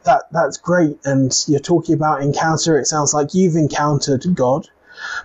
that 0.05 0.23
that's 0.31 0.57
great, 0.57 0.97
and 1.05 1.33
you're 1.47 1.59
talking 1.59 1.95
about 1.95 2.21
encounter, 2.21 2.79
it 2.79 2.85
sounds 2.85 3.13
like 3.13 3.33
you've 3.33 3.55
encountered 3.55 4.23
God, 4.33 4.69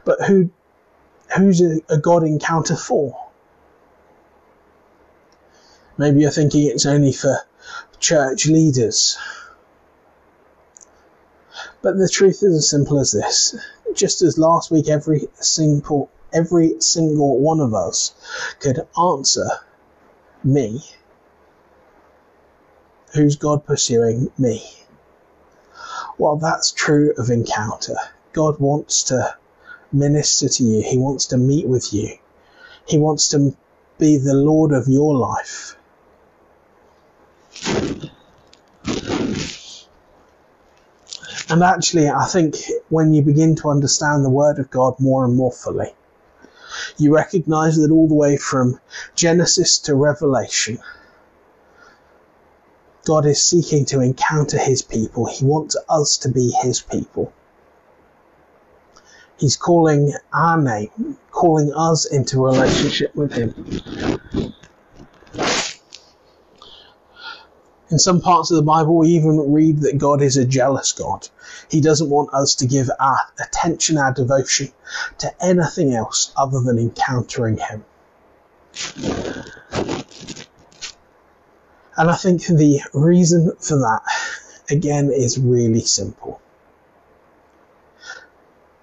but 0.05 0.23
who 0.23 0.51
who's 1.37 1.61
a, 1.61 1.81
a 1.89 1.99
God 1.99 2.25
encounter 2.25 2.77
for? 2.77 3.17
Maybe 5.97 6.21
you're 6.21 6.31
thinking 6.31 6.67
it's 6.67 6.87
only 6.87 7.13
for 7.13 7.37
church 7.99 8.47
leaders 8.47 9.19
but 11.83 11.97
the 11.97 12.09
truth 12.09 12.43
is 12.43 12.55
as 12.55 12.69
simple 12.69 12.99
as 12.99 13.13
this. 13.13 13.57
Just 13.95 14.23
as 14.23 14.39
last 14.39 14.71
week 14.71 14.89
every 14.89 15.29
single 15.35 16.11
every 16.33 16.81
single 16.81 17.39
one 17.41 17.61
of 17.61 17.75
us 17.75 18.15
could 18.61 18.87
answer 18.99 19.49
me, 20.45 20.81
who's 23.13 23.37
God 23.37 23.65
pursuing 23.65 24.31
me? 24.39 24.63
Well, 26.19 26.37
that's 26.37 26.71
true 26.73 27.15
of 27.19 27.31
encounter. 27.31 27.97
God 28.33 28.59
wants 28.59 29.03
to 29.05 29.37
minister 29.93 30.49
to 30.49 30.63
you. 30.63 30.83
He 30.83 30.97
wants 30.97 31.27
to 31.27 31.37
meet 31.37 31.67
with 31.67 31.93
you. 31.93 32.17
He 32.87 32.99
wants 32.99 33.29
to 33.31 33.57
be 33.99 34.17
the 34.17 34.35
Lord 34.35 34.73
of 34.73 34.89
your 34.89 35.15
life. 35.15 35.77
And 41.49 41.65
actually, 41.65 42.09
I 42.09 42.27
think 42.27 42.57
when 42.91 43.13
you 43.13 43.23
begin 43.23 43.57
to 43.57 43.71
understand 43.71 44.25
the 44.25 44.31
Word 44.31 44.59
of 44.61 44.71
God 44.71 44.95
more 45.01 45.25
and 45.25 45.35
more 45.35 45.51
fully, 45.51 45.93
you 46.97 47.13
recognize 47.15 47.77
that 47.77 47.91
all 47.91 48.07
the 48.07 48.15
way 48.15 48.37
from 48.37 48.79
Genesis 49.17 49.79
to 49.79 49.95
Revelation, 49.97 50.79
God 53.05 53.27
is 53.27 53.45
seeking 53.45 53.85
to 53.87 54.01
encounter 54.01 54.59
His 54.59 54.83
people. 54.83 55.27
He 55.27 55.45
wants 55.45 55.77
us 55.89 56.19
to 56.19 56.29
be 56.29 56.51
His 56.63 56.81
people. 56.81 57.33
He's 59.39 59.57
calling 59.57 60.13
our 60.35 60.61
name, 60.61 61.17
calling 61.31 61.73
us 61.75 62.05
into 62.05 62.45
relationship 62.45 63.15
with 63.15 63.33
Him. 63.33 63.55
In 67.91 67.99
some 67.99 68.21
parts 68.21 68.53
of 68.53 68.57
the 68.57 68.63
Bible, 68.63 68.99
we 68.99 69.09
even 69.09 69.53
read 69.53 69.81
that 69.81 69.99
God 69.99 70.23
is 70.23 70.37
a 70.37 70.45
jealous 70.45 70.93
God. 70.93 71.29
He 71.69 71.81
doesn't 71.81 72.09
want 72.09 72.33
us 72.33 72.55
to 72.57 72.67
give 72.67 72.89
our 73.01 73.19
attention, 73.45 73.99
our 73.99 74.13
devotion 74.13 74.69
to 75.19 75.45
anything 75.45 75.95
else 75.95 76.33
other 76.37 76.61
than 76.61 76.79
encountering 76.79 77.59
Him. 77.59 77.85
And 82.01 82.11
I 82.11 82.17
think 82.17 82.47
the 82.47 82.81
reason 82.95 83.53
for 83.61 83.77
that, 83.77 84.01
again, 84.71 85.11
is 85.13 85.39
really 85.39 85.83
simple. 85.83 86.41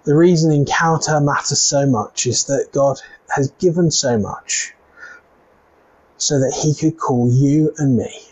The 0.03 0.15
reason 0.15 0.51
encounter 0.51 1.19
matters 1.19 1.60
so 1.60 1.88
much 1.88 2.27
is 2.27 2.45
that 2.45 2.69
God 2.71 2.99
has 3.36 3.49
given 3.58 3.89
so 3.89 4.19
much 4.19 4.75
so 6.17 6.39
that 6.39 6.53
He 6.53 6.75
could 6.75 6.99
call 6.99 7.32
you 7.32 7.73
and 7.80 7.97
me 7.97 8.27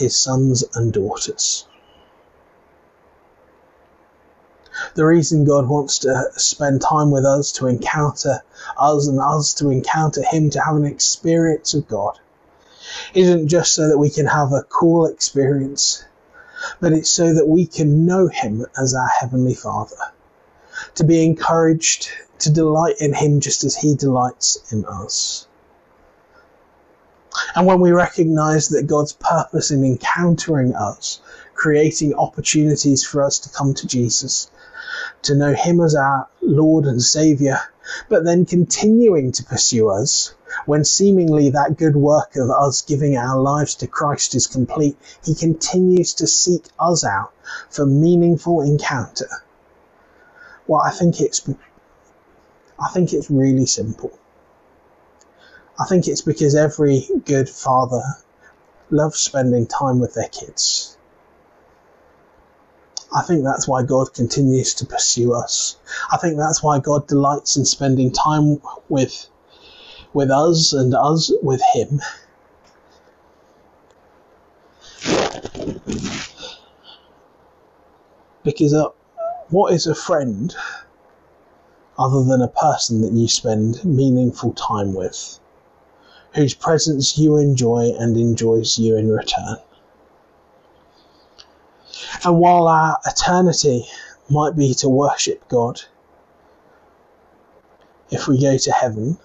his 0.00 0.16
sons 0.16 0.64
and 0.74 0.92
daughters. 0.92 1.66
The 4.94 5.04
reason 5.04 5.44
God 5.44 5.68
wants 5.68 5.98
to 6.00 6.30
spend 6.36 6.80
time 6.80 7.10
with 7.10 7.24
us 7.24 7.52
to 7.52 7.66
encounter 7.66 8.42
us 8.78 9.06
and 9.06 9.18
us 9.18 9.52
to 9.54 9.70
encounter 9.70 10.22
Him, 10.22 10.50
to 10.50 10.60
have 10.60 10.76
an 10.76 10.86
experience 10.86 11.74
of 11.74 11.86
God, 11.88 12.18
isn't 13.14 13.48
just 13.48 13.74
so 13.74 13.88
that 13.88 13.98
we 13.98 14.10
can 14.10 14.26
have 14.26 14.52
a 14.52 14.62
cool 14.68 15.06
experience, 15.06 16.04
but 16.80 16.92
it's 16.92 17.10
so 17.10 17.34
that 17.34 17.48
we 17.48 17.66
can 17.66 18.06
know 18.06 18.28
Him 18.28 18.66
as 18.78 18.94
our 18.94 19.08
Heavenly 19.08 19.54
Father, 19.54 19.96
to 20.94 21.04
be 21.04 21.24
encouraged 21.24 22.10
to 22.40 22.50
delight 22.50 22.96
in 23.00 23.12
Him 23.12 23.40
just 23.40 23.64
as 23.64 23.76
He 23.76 23.94
delights 23.94 24.72
in 24.72 24.84
us. 24.84 25.46
And 27.54 27.66
when 27.66 27.80
we 27.80 27.92
recognize 27.92 28.68
that 28.68 28.86
God's 28.86 29.12
purpose 29.12 29.70
in 29.70 29.84
encountering 29.84 30.74
us, 30.74 31.20
creating 31.54 32.14
opportunities 32.14 33.04
for 33.04 33.22
us 33.22 33.38
to 33.40 33.50
come 33.50 33.74
to 33.74 33.86
Jesus, 33.86 34.50
to 35.22 35.34
know 35.34 35.54
Him 35.54 35.80
as 35.80 35.94
our 35.94 36.28
Lord 36.40 36.86
and 36.86 37.02
Saviour, 37.02 37.60
but 38.08 38.24
then 38.24 38.46
continuing 38.46 39.32
to 39.32 39.44
pursue 39.44 39.88
us 39.90 40.34
when 40.66 40.84
seemingly 40.84 41.50
that 41.50 41.76
good 41.76 41.96
work 41.96 42.36
of 42.36 42.50
us 42.50 42.82
giving 42.82 43.16
our 43.16 43.38
lives 43.38 43.74
to 43.76 43.86
Christ 43.86 44.34
is 44.34 44.46
complete, 44.46 44.96
He 45.24 45.34
continues 45.34 46.14
to 46.14 46.26
seek 46.26 46.64
us 46.78 47.04
out 47.04 47.32
for 47.68 47.86
meaningful 47.86 48.60
encounter. 48.60 49.28
Well, 50.66 50.82
I 50.82 50.90
think 50.90 51.20
it's 51.20 51.48
I 52.78 52.88
think 52.90 53.12
it's 53.12 53.30
really 53.30 53.66
simple. 53.66 54.18
I 55.78 55.86
think 55.86 56.08
it's 56.08 56.22
because 56.22 56.54
every 56.54 57.08
good 57.24 57.48
father 57.48 58.02
loves 58.90 59.18
spending 59.18 59.66
time 59.66 59.98
with 59.98 60.14
their 60.14 60.28
kids. 60.28 60.96
I 63.12 63.22
think 63.22 63.42
that's 63.42 63.66
why 63.66 63.82
God 63.82 64.14
continues 64.14 64.74
to 64.74 64.86
pursue 64.86 65.32
us. 65.32 65.76
I 66.12 66.16
think 66.16 66.36
that's 66.36 66.62
why 66.62 66.78
God 66.78 67.08
delights 67.08 67.56
in 67.56 67.64
spending 67.64 68.12
time 68.12 68.60
with 68.88 69.26
with 70.12 70.30
us 70.30 70.72
and 70.72 70.94
us 70.94 71.32
with 71.42 71.62
him. 71.72 72.00
Because 78.42 78.72
uh, 78.72 78.88
what 79.50 79.72
is 79.72 79.86
a 79.86 79.94
friend 79.94 80.54
other 81.98 82.24
than 82.24 82.40
a 82.40 82.48
person 82.48 83.02
that 83.02 83.12
you 83.12 83.28
spend 83.28 83.84
meaningful 83.84 84.52
time 84.54 84.94
with, 84.94 85.38
whose 86.34 86.54
presence 86.54 87.18
you 87.18 87.36
enjoy 87.36 87.92
and 87.98 88.16
enjoys 88.16 88.78
you 88.78 88.96
in 88.96 89.10
return? 89.10 89.58
And 92.24 92.38
while 92.38 92.66
our 92.66 92.98
eternity 93.04 93.86
might 94.28 94.56
be 94.56 94.74
to 94.74 94.88
worship 94.88 95.46
God, 95.48 95.82
if 98.10 98.26
we 98.26 98.40
go 98.40 98.56
to 98.56 98.72
heaven, 98.72 99.18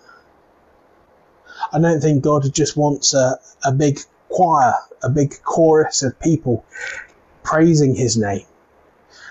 I 1.76 1.80
don't 1.80 2.00
think 2.00 2.24
God 2.24 2.54
just 2.54 2.78
wants 2.78 3.14
a, 3.14 3.38
a 3.66 3.72
big 3.74 4.00
choir, 4.30 4.76
a 5.04 5.10
big 5.10 5.36
chorus 5.44 6.04
of 6.04 6.18
people 6.22 6.64
praising 7.44 7.96
his 7.96 8.16
name. 8.16 8.46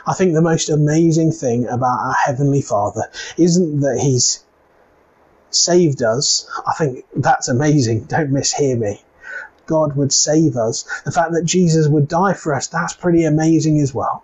I 0.07 0.13
think 0.13 0.35
the 0.35 0.43
most 0.43 0.69
amazing 0.69 1.33
thing 1.33 1.67
about 1.67 2.01
our 2.01 2.13
Heavenly 2.13 2.61
Father 2.61 3.11
isn't 3.39 3.81
that 3.81 3.99
He's 3.99 4.45
saved 5.49 6.03
us. 6.03 6.47
I 6.67 6.75
think 6.75 7.07
that's 7.17 7.49
amazing. 7.49 8.05
Don't 8.05 8.31
mishear 8.31 8.79
me. 8.79 9.03
God 9.65 9.97
would 9.97 10.13
save 10.13 10.59
us. 10.59 10.85
The 11.07 11.13
fact 11.13 11.33
that 11.33 11.47
Jesus 11.47 11.89
would 11.89 12.09
die 12.09 12.35
for 12.35 12.53
us, 12.53 12.67
that's 12.67 12.93
pretty 12.93 13.25
amazing 13.25 13.81
as 13.81 13.95
well. 13.95 14.23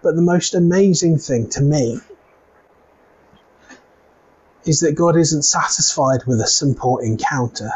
But 0.00 0.16
the 0.16 0.22
most 0.22 0.54
amazing 0.54 1.18
thing 1.18 1.50
to 1.50 1.60
me 1.60 2.00
is 4.68 4.80
that 4.80 4.94
God 4.94 5.16
isn't 5.16 5.44
satisfied 5.44 6.26
with 6.26 6.42
a 6.42 6.46
simple 6.46 6.98
encounter. 6.98 7.70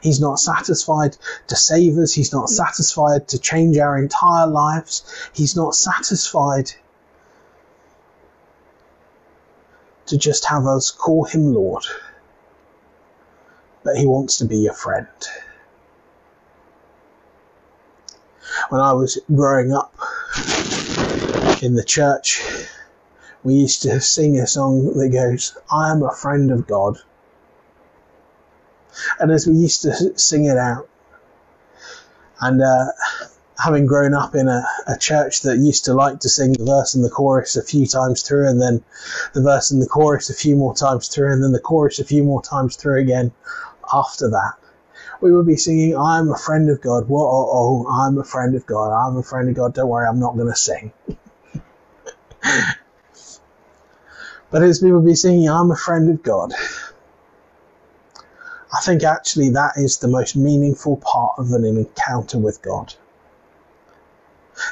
He's 0.00 0.18
not 0.18 0.40
satisfied 0.40 1.18
to 1.48 1.56
save 1.56 1.98
us. 1.98 2.14
He's 2.14 2.32
not 2.32 2.48
satisfied 2.48 3.28
to 3.28 3.38
change 3.38 3.76
our 3.76 3.98
entire 3.98 4.46
lives. 4.46 5.02
He's 5.34 5.54
not 5.54 5.74
satisfied 5.74 6.72
to 10.06 10.16
just 10.16 10.46
have 10.46 10.66
us 10.66 10.90
call 10.90 11.24
him 11.24 11.52
Lord. 11.52 11.84
But 13.84 13.98
he 13.98 14.06
wants 14.06 14.38
to 14.38 14.46
be 14.46 14.56
your 14.56 14.74
friend. 14.74 15.06
When 18.70 18.80
I 18.80 18.94
was 18.94 19.18
growing 19.34 19.74
up 19.74 19.94
in 21.62 21.74
the 21.74 21.84
church, 21.84 22.42
we 23.44 23.54
used 23.54 23.82
to 23.82 24.00
sing 24.00 24.38
a 24.38 24.46
song 24.46 24.92
that 24.98 25.08
goes, 25.08 25.56
I 25.70 25.90
am 25.90 26.02
a 26.02 26.14
friend 26.14 26.50
of 26.50 26.66
God. 26.66 26.98
And 29.18 29.30
as 29.32 29.46
we 29.46 29.54
used 29.54 29.82
to 29.82 30.18
sing 30.18 30.44
it 30.44 30.58
out, 30.58 30.88
and 32.40 32.62
uh, 32.62 32.86
having 33.62 33.86
grown 33.86 34.14
up 34.14 34.34
in 34.34 34.48
a, 34.48 34.64
a, 34.86 34.98
church 34.98 35.42
that 35.42 35.58
used 35.58 35.84
to 35.84 35.94
like 35.94 36.18
to 36.20 36.28
sing 36.28 36.52
the 36.52 36.64
verse 36.64 36.94
and 36.94 37.04
the 37.04 37.10
chorus 37.10 37.56
a 37.56 37.62
few 37.62 37.86
times 37.86 38.22
through, 38.22 38.48
and 38.48 38.60
then 38.60 38.82
the 39.32 39.42
verse 39.42 39.70
and 39.70 39.80
the 39.80 39.86
chorus 39.86 40.28
a 40.28 40.34
few 40.34 40.56
more 40.56 40.74
times 40.74 41.08
through, 41.08 41.32
and 41.32 41.42
then 41.42 41.52
the 41.52 41.60
chorus 41.60 41.98
a 41.98 42.04
few 42.04 42.24
more 42.24 42.42
times 42.42 42.76
through 42.76 43.00
again 43.00 43.32
after 43.92 44.28
that, 44.30 44.54
we 45.20 45.32
would 45.32 45.46
be 45.46 45.56
singing, 45.56 45.96
I'm 45.96 46.30
a 46.30 46.36
friend 46.36 46.68
of 46.68 46.80
God. 46.80 47.08
Whoa, 47.08 47.22
oh, 47.22 47.48
oh, 47.52 47.86
I'm 47.88 48.18
a 48.18 48.24
friend 48.24 48.54
of 48.54 48.66
God. 48.66 48.92
I'm 48.92 49.16
a 49.16 49.22
friend 49.22 49.48
of 49.48 49.54
God. 49.54 49.74
Don't 49.74 49.88
worry, 49.88 50.06
I'm 50.06 50.18
not 50.18 50.36
going 50.36 50.48
to 50.48 50.56
sing. 50.56 50.92
But 54.52 54.62
as 54.62 54.82
we 54.82 54.92
would 54.92 55.06
be 55.06 55.14
singing, 55.14 55.48
I'm 55.48 55.70
a 55.70 55.76
friend 55.76 56.10
of 56.10 56.22
God, 56.22 56.52
I 58.70 58.80
think 58.82 59.02
actually 59.02 59.48
that 59.50 59.78
is 59.78 59.96
the 59.96 60.08
most 60.08 60.36
meaningful 60.36 60.98
part 60.98 61.38
of 61.38 61.52
an 61.52 61.64
encounter 61.64 62.38
with 62.38 62.60
God. 62.60 62.94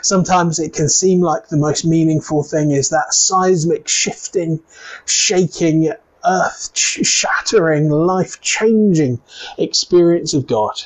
Sometimes 0.02 0.58
it 0.58 0.74
can 0.74 0.90
seem 0.90 1.22
like 1.22 1.48
the 1.48 1.56
most 1.56 1.86
meaningful 1.86 2.42
thing 2.42 2.72
is 2.72 2.90
that 2.90 3.14
seismic 3.14 3.88
shifting, 3.88 4.60
shaking, 5.06 5.92
earth 6.26 6.76
shattering, 6.76 7.88
life 7.88 8.38
changing 8.42 9.18
experience 9.56 10.34
of 10.34 10.46
God. 10.46 10.82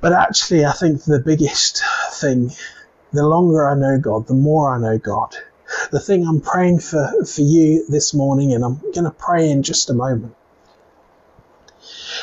But 0.00 0.12
actually, 0.12 0.64
I 0.64 0.72
think 0.72 1.04
the 1.04 1.20
biggest 1.20 1.82
thing 2.14 2.50
the 3.12 3.26
longer 3.26 3.68
I 3.68 3.74
know 3.74 3.98
God, 3.98 4.26
the 4.26 4.34
more 4.34 4.74
I 4.74 4.78
know 4.78 4.98
God. 4.98 5.34
The 5.92 6.00
thing 6.00 6.26
I'm 6.26 6.40
praying 6.40 6.80
for, 6.80 7.24
for 7.24 7.42
you 7.42 7.86
this 7.88 8.12
morning, 8.12 8.52
and 8.52 8.64
I'm 8.64 8.78
going 8.92 9.04
to 9.04 9.10
pray 9.10 9.48
in 9.50 9.62
just 9.62 9.90
a 9.90 9.94
moment, 9.94 10.34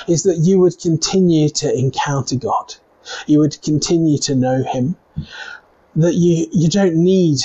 is 0.08 0.24
that 0.24 0.38
you 0.38 0.60
would 0.60 0.80
continue 0.80 1.50
to 1.50 1.74
encounter 1.74 2.36
God. 2.36 2.76
You 3.26 3.40
would 3.40 3.62
continue 3.62 4.18
to 4.20 4.36
know 4.36 4.64
Him. 4.64 4.96
That 5.96 6.14
you, 6.14 6.48
you 6.52 6.70
don't 6.70 6.96
need 6.96 7.40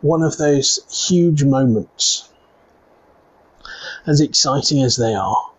one 0.00 0.22
of 0.22 0.36
those 0.36 0.80
huge 1.08 1.42
moments, 1.44 2.28
as 4.06 4.20
exciting 4.20 4.82
as 4.82 4.96
they 4.96 5.14
are. 5.14 5.49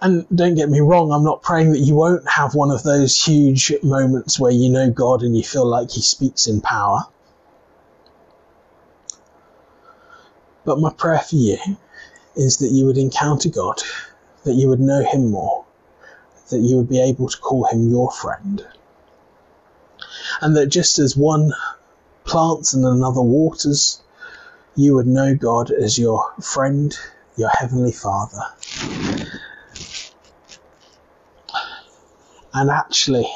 And 0.00 0.26
don't 0.34 0.54
get 0.54 0.68
me 0.68 0.80
wrong, 0.80 1.10
I'm 1.10 1.24
not 1.24 1.42
praying 1.42 1.72
that 1.72 1.78
you 1.78 1.94
won't 1.94 2.28
have 2.28 2.54
one 2.54 2.70
of 2.70 2.82
those 2.82 3.22
huge 3.22 3.72
moments 3.82 4.38
where 4.38 4.52
you 4.52 4.68
know 4.68 4.90
God 4.90 5.22
and 5.22 5.36
you 5.36 5.42
feel 5.42 5.66
like 5.66 5.90
He 5.90 6.02
speaks 6.02 6.46
in 6.46 6.60
power. 6.60 7.04
But 10.64 10.80
my 10.80 10.92
prayer 10.92 11.20
for 11.20 11.36
you 11.36 11.58
is 12.34 12.58
that 12.58 12.72
you 12.72 12.84
would 12.84 12.98
encounter 12.98 13.48
God, 13.48 13.80
that 14.44 14.54
you 14.54 14.68
would 14.68 14.80
know 14.80 15.02
Him 15.02 15.30
more, 15.30 15.64
that 16.50 16.58
you 16.58 16.76
would 16.76 16.88
be 16.88 17.00
able 17.00 17.28
to 17.28 17.38
call 17.38 17.64
Him 17.64 17.88
your 17.88 18.10
friend. 18.10 18.66
And 20.42 20.54
that 20.56 20.66
just 20.66 20.98
as 20.98 21.16
one 21.16 21.52
plants 22.24 22.74
and 22.74 22.84
another 22.84 23.22
waters, 23.22 24.02
you 24.74 24.94
would 24.94 25.06
know 25.06 25.34
God 25.34 25.70
as 25.70 25.98
your 25.98 26.34
friend, 26.42 26.94
your 27.36 27.48
Heavenly 27.48 27.92
Father. 27.92 28.42
And 32.58 32.70
actually, 32.70 33.30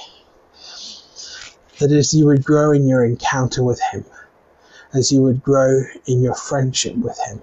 that 1.78 1.92
as 1.92 2.14
you 2.14 2.24
would 2.24 2.42
grow 2.42 2.72
in 2.72 2.88
your 2.88 3.04
encounter 3.04 3.62
with 3.62 3.78
Him, 3.92 4.06
as 4.94 5.12
you 5.12 5.20
would 5.20 5.42
grow 5.42 5.82
in 6.06 6.22
your 6.22 6.34
friendship 6.34 6.96
with 6.96 7.18
Him, 7.26 7.42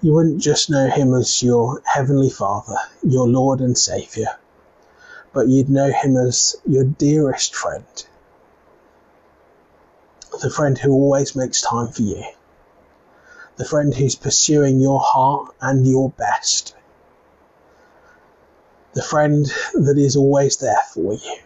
you 0.00 0.12
wouldn't 0.12 0.40
just 0.40 0.70
know 0.70 0.88
Him 0.88 1.12
as 1.14 1.42
your 1.42 1.82
Heavenly 1.84 2.30
Father, 2.30 2.76
your 3.02 3.26
Lord 3.26 3.60
and 3.60 3.76
Saviour, 3.76 4.38
but 5.32 5.48
you'd 5.48 5.68
know 5.68 5.90
Him 5.90 6.16
as 6.16 6.54
your 6.64 6.84
dearest 6.84 7.56
friend, 7.56 8.06
the 10.40 10.48
friend 10.48 10.78
who 10.78 10.92
always 10.92 11.34
makes 11.34 11.60
time 11.60 11.88
for 11.88 12.02
you, 12.02 12.24
the 13.56 13.64
friend 13.64 13.92
who's 13.92 14.14
pursuing 14.14 14.78
your 14.78 15.00
heart 15.00 15.56
and 15.60 15.88
your 15.88 16.10
best 16.10 16.76
the 18.96 19.02
friend 19.02 19.44
that 19.74 19.98
is 19.98 20.16
always 20.16 20.56
there 20.56 20.80
for 20.94 21.12
you, 21.12 21.36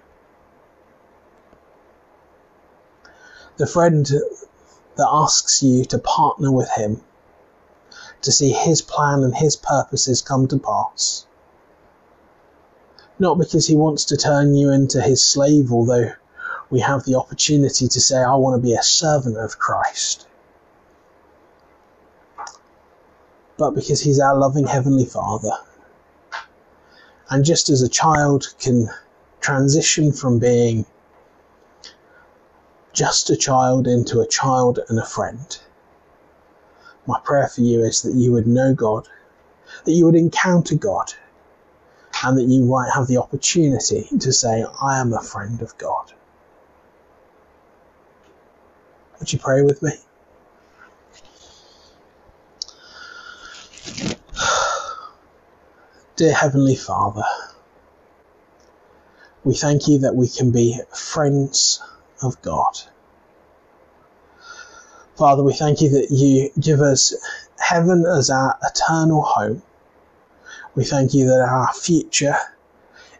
the 3.57 3.67
friend 3.67 4.07
that 4.95 5.09
asks 5.11 5.61
you 5.61 5.85
to 5.85 5.99
partner 5.99 6.53
with 6.53 6.71
him 6.71 7.01
to 8.23 8.31
see 8.31 8.53
his 8.53 8.81
plan 8.83 9.25
and 9.25 9.35
his 9.35 9.57
purposes 9.57 10.23
come 10.23 10.47
to 10.47 10.59
pass. 10.59 11.27
Not 13.19 13.37
because 13.37 13.67
he 13.67 13.75
wants 13.75 14.05
to 14.05 14.17
turn 14.17 14.55
you 14.55 14.71
into 14.71 15.03
his 15.03 15.21
slave, 15.21 15.73
although 15.73 16.13
we 16.71 16.79
have 16.79 17.05
the 17.05 17.17
opportunity 17.17 17.89
to 17.89 18.01
say, 18.01 18.23
I 18.23 18.37
want 18.37 18.63
to 18.63 18.63
be 18.63 18.75
a 18.75 18.83
servant 18.85 19.37
of 19.37 19.59
Christ. 19.59 20.29
But 23.57 23.73
because 23.73 24.01
he's 24.01 24.21
our 24.21 24.39
loving 24.39 24.69
Heavenly 24.69 25.05
Father. 25.05 25.51
And 27.31 27.45
just 27.45 27.71
as 27.71 27.81
a 27.81 27.89
child 27.89 28.53
can 28.59 28.91
transition 29.41 30.13
from 30.13 30.41
being 30.41 30.85
just 32.93 33.31
a 33.31 33.37
child 33.37 33.87
into 33.87 34.21
a 34.21 34.27
child 34.27 34.81
and 34.89 34.99
a 34.99 35.07
friend, 35.07 35.59
my 37.07 37.21
prayer 37.23 37.47
for 37.47 37.61
you 37.61 37.85
is 37.85 38.03
that 38.03 38.15
you 38.15 38.33
would 38.33 38.49
know 38.49 38.75
God, 38.75 39.09
that 39.85 39.93
you 39.93 40.07
would 40.07 40.17
encounter 40.17 40.75
God, 40.75 41.15
and 42.25 42.37
that 42.37 42.45
you 42.45 42.65
might 42.65 42.91
have 42.93 43.07
the 43.07 43.19
opportunity 43.19 44.09
to 44.19 44.33
say, 44.33 44.65
I 44.83 44.99
am 44.99 45.13
a 45.13 45.23
friend 45.23 45.63
of 45.63 45.79
God. 45.79 46.13
Would 49.21 49.33
you 49.33 49.39
pray 49.39 49.63
with 49.63 49.83
me? 49.83 49.93
Dear 56.21 56.35
Heavenly 56.35 56.77
Father, 56.77 57.25
we 59.43 59.55
thank 59.55 59.89
you 59.89 59.97
that 60.01 60.15
we 60.15 60.29
can 60.29 60.53
be 60.53 60.79
friends 60.95 61.83
of 62.21 62.43
God. 62.43 62.79
Father, 65.17 65.43
we 65.43 65.55
thank 65.55 65.81
you 65.81 65.89
that 65.89 66.11
you 66.11 66.51
give 66.61 66.83
us 66.83 67.15
heaven 67.59 68.05
as 68.05 68.29
our 68.29 68.59
eternal 68.63 69.23
home. 69.23 69.63
We 70.75 70.85
thank 70.85 71.15
you 71.15 71.27
that 71.29 71.41
our 71.41 71.73
future 71.73 72.37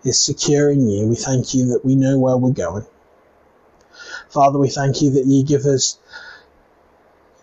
is 0.05 0.23
secure 0.23 0.71
in 0.71 0.87
you. 0.87 1.09
We 1.09 1.17
thank 1.17 1.55
you 1.55 1.69
that 1.69 1.83
we 1.83 1.95
know 1.95 2.19
where 2.19 2.37
we're 2.37 2.51
going. 2.51 2.85
Father, 4.29 4.59
we 4.59 4.69
thank 4.69 5.01
you 5.01 5.09
that 5.13 5.25
you 5.25 5.43
give 5.43 5.65
us 5.65 5.99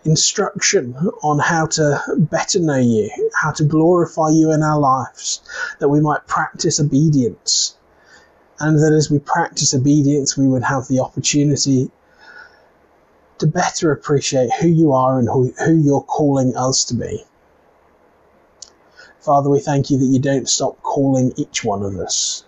instruction 0.04 0.94
on 1.22 1.38
how 1.38 1.66
to 1.66 2.00
better 2.16 2.60
know 2.60 2.78
you, 2.78 3.10
how 3.34 3.52
to 3.52 3.64
glorify 3.64 4.30
you 4.30 4.52
in 4.52 4.62
our 4.62 4.78
lives, 4.78 5.40
that 5.78 5.88
we 5.88 6.00
might 6.00 6.26
practice 6.26 6.80
obedience. 6.80 7.76
And 8.60 8.78
that 8.78 8.92
as 8.92 9.10
we 9.10 9.18
practice 9.18 9.74
obedience, 9.74 10.36
we 10.36 10.46
would 10.46 10.64
have 10.64 10.88
the 10.88 11.00
opportunity 11.00 11.90
to 13.38 13.46
better 13.46 13.92
appreciate 13.92 14.50
who 14.60 14.68
you 14.68 14.92
are 14.92 15.18
and 15.18 15.28
who, 15.28 15.52
who 15.64 15.76
you're 15.76 16.02
calling 16.02 16.56
us 16.56 16.84
to 16.86 16.94
be. 16.94 17.24
Father, 19.20 19.50
we 19.50 19.60
thank 19.60 19.90
you 19.90 19.98
that 19.98 20.06
you 20.06 20.18
don't 20.18 20.48
stop 20.48 20.80
calling 20.82 21.32
each 21.36 21.64
one 21.64 21.82
of 21.82 21.96
us. 21.96 22.44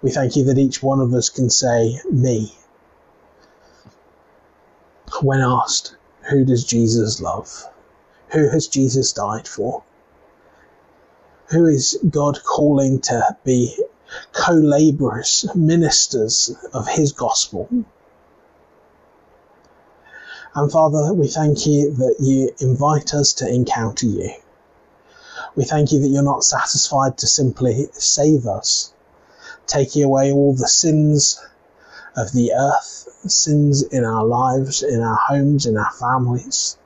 We 0.00 0.10
thank 0.10 0.36
you 0.36 0.44
that 0.44 0.58
each 0.58 0.82
one 0.82 1.00
of 1.00 1.14
us 1.14 1.28
can 1.28 1.48
say, 1.48 2.00
Me, 2.10 2.52
when 5.22 5.40
asked, 5.40 5.96
Who 6.30 6.44
does 6.44 6.64
Jesus 6.64 7.20
love? 7.20 7.68
Who 8.28 8.48
has 8.48 8.68
Jesus 8.68 9.12
died 9.12 9.48
for? 9.48 9.82
Who 11.50 11.66
is 11.66 11.98
God 12.08 12.42
calling 12.44 13.00
to 13.02 13.36
be 13.44 13.76
co 14.32 14.52
laborers, 14.52 15.46
ministers 15.54 16.54
of 16.72 16.88
His 16.88 17.12
gospel? 17.12 17.68
And 20.54 20.70
Father, 20.70 21.12
we 21.12 21.28
thank 21.28 21.66
you 21.66 21.92
that 21.94 22.16
you 22.20 22.50
invite 22.60 23.14
us 23.14 23.32
to 23.34 23.48
encounter 23.48 24.06
you. 24.06 24.30
We 25.56 25.64
thank 25.64 25.92
you 25.92 26.00
that 26.00 26.08
you're 26.08 26.22
not 26.22 26.44
satisfied 26.44 27.18
to 27.18 27.26
simply 27.26 27.88
save 27.92 28.46
us, 28.46 28.92
taking 29.66 30.04
away 30.04 30.30
all 30.30 30.54
the 30.54 30.68
sins 30.68 31.40
of 32.16 32.32
the 32.32 32.52
earth, 32.52 33.08
sins 33.26 33.82
in 33.82 34.04
our 34.04 34.24
lives, 34.24 34.82
in 34.82 35.00
our 35.00 35.18
homes, 35.28 35.66
in 35.66 35.76
our 35.76 35.92
families. 35.92 36.76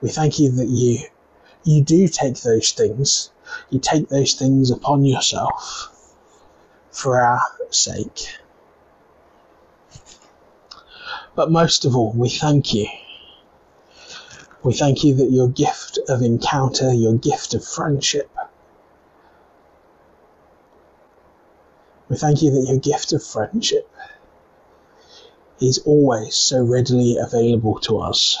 We 0.00 0.08
thank 0.10 0.38
you 0.38 0.50
that 0.52 0.68
you 0.68 0.98
you 1.64 1.82
do 1.82 2.08
take 2.08 2.40
those 2.40 2.72
things, 2.72 3.30
you 3.70 3.78
take 3.78 4.08
those 4.08 4.34
things 4.34 4.70
upon 4.70 5.04
yourself 5.04 5.90
for 6.90 7.20
our 7.20 7.42
sake. 7.70 8.26
But 11.34 11.50
most 11.50 11.84
of 11.84 11.96
all, 11.96 12.12
we 12.12 12.28
thank 12.28 12.74
you 12.74 12.88
we 14.62 14.72
thank 14.72 15.02
you 15.02 15.14
that 15.14 15.30
your 15.30 15.48
gift 15.48 15.98
of 16.08 16.22
encounter, 16.22 16.92
your 16.92 17.14
gift 17.14 17.54
of 17.54 17.64
friendship, 17.64 18.30
we 22.08 22.16
thank 22.16 22.42
you 22.42 22.50
that 22.52 22.68
your 22.68 22.78
gift 22.78 23.12
of 23.12 23.24
friendship 23.24 23.90
is 25.60 25.78
always 25.78 26.34
so 26.34 26.62
readily 26.62 27.16
available 27.16 27.78
to 27.80 27.98
us. 27.98 28.38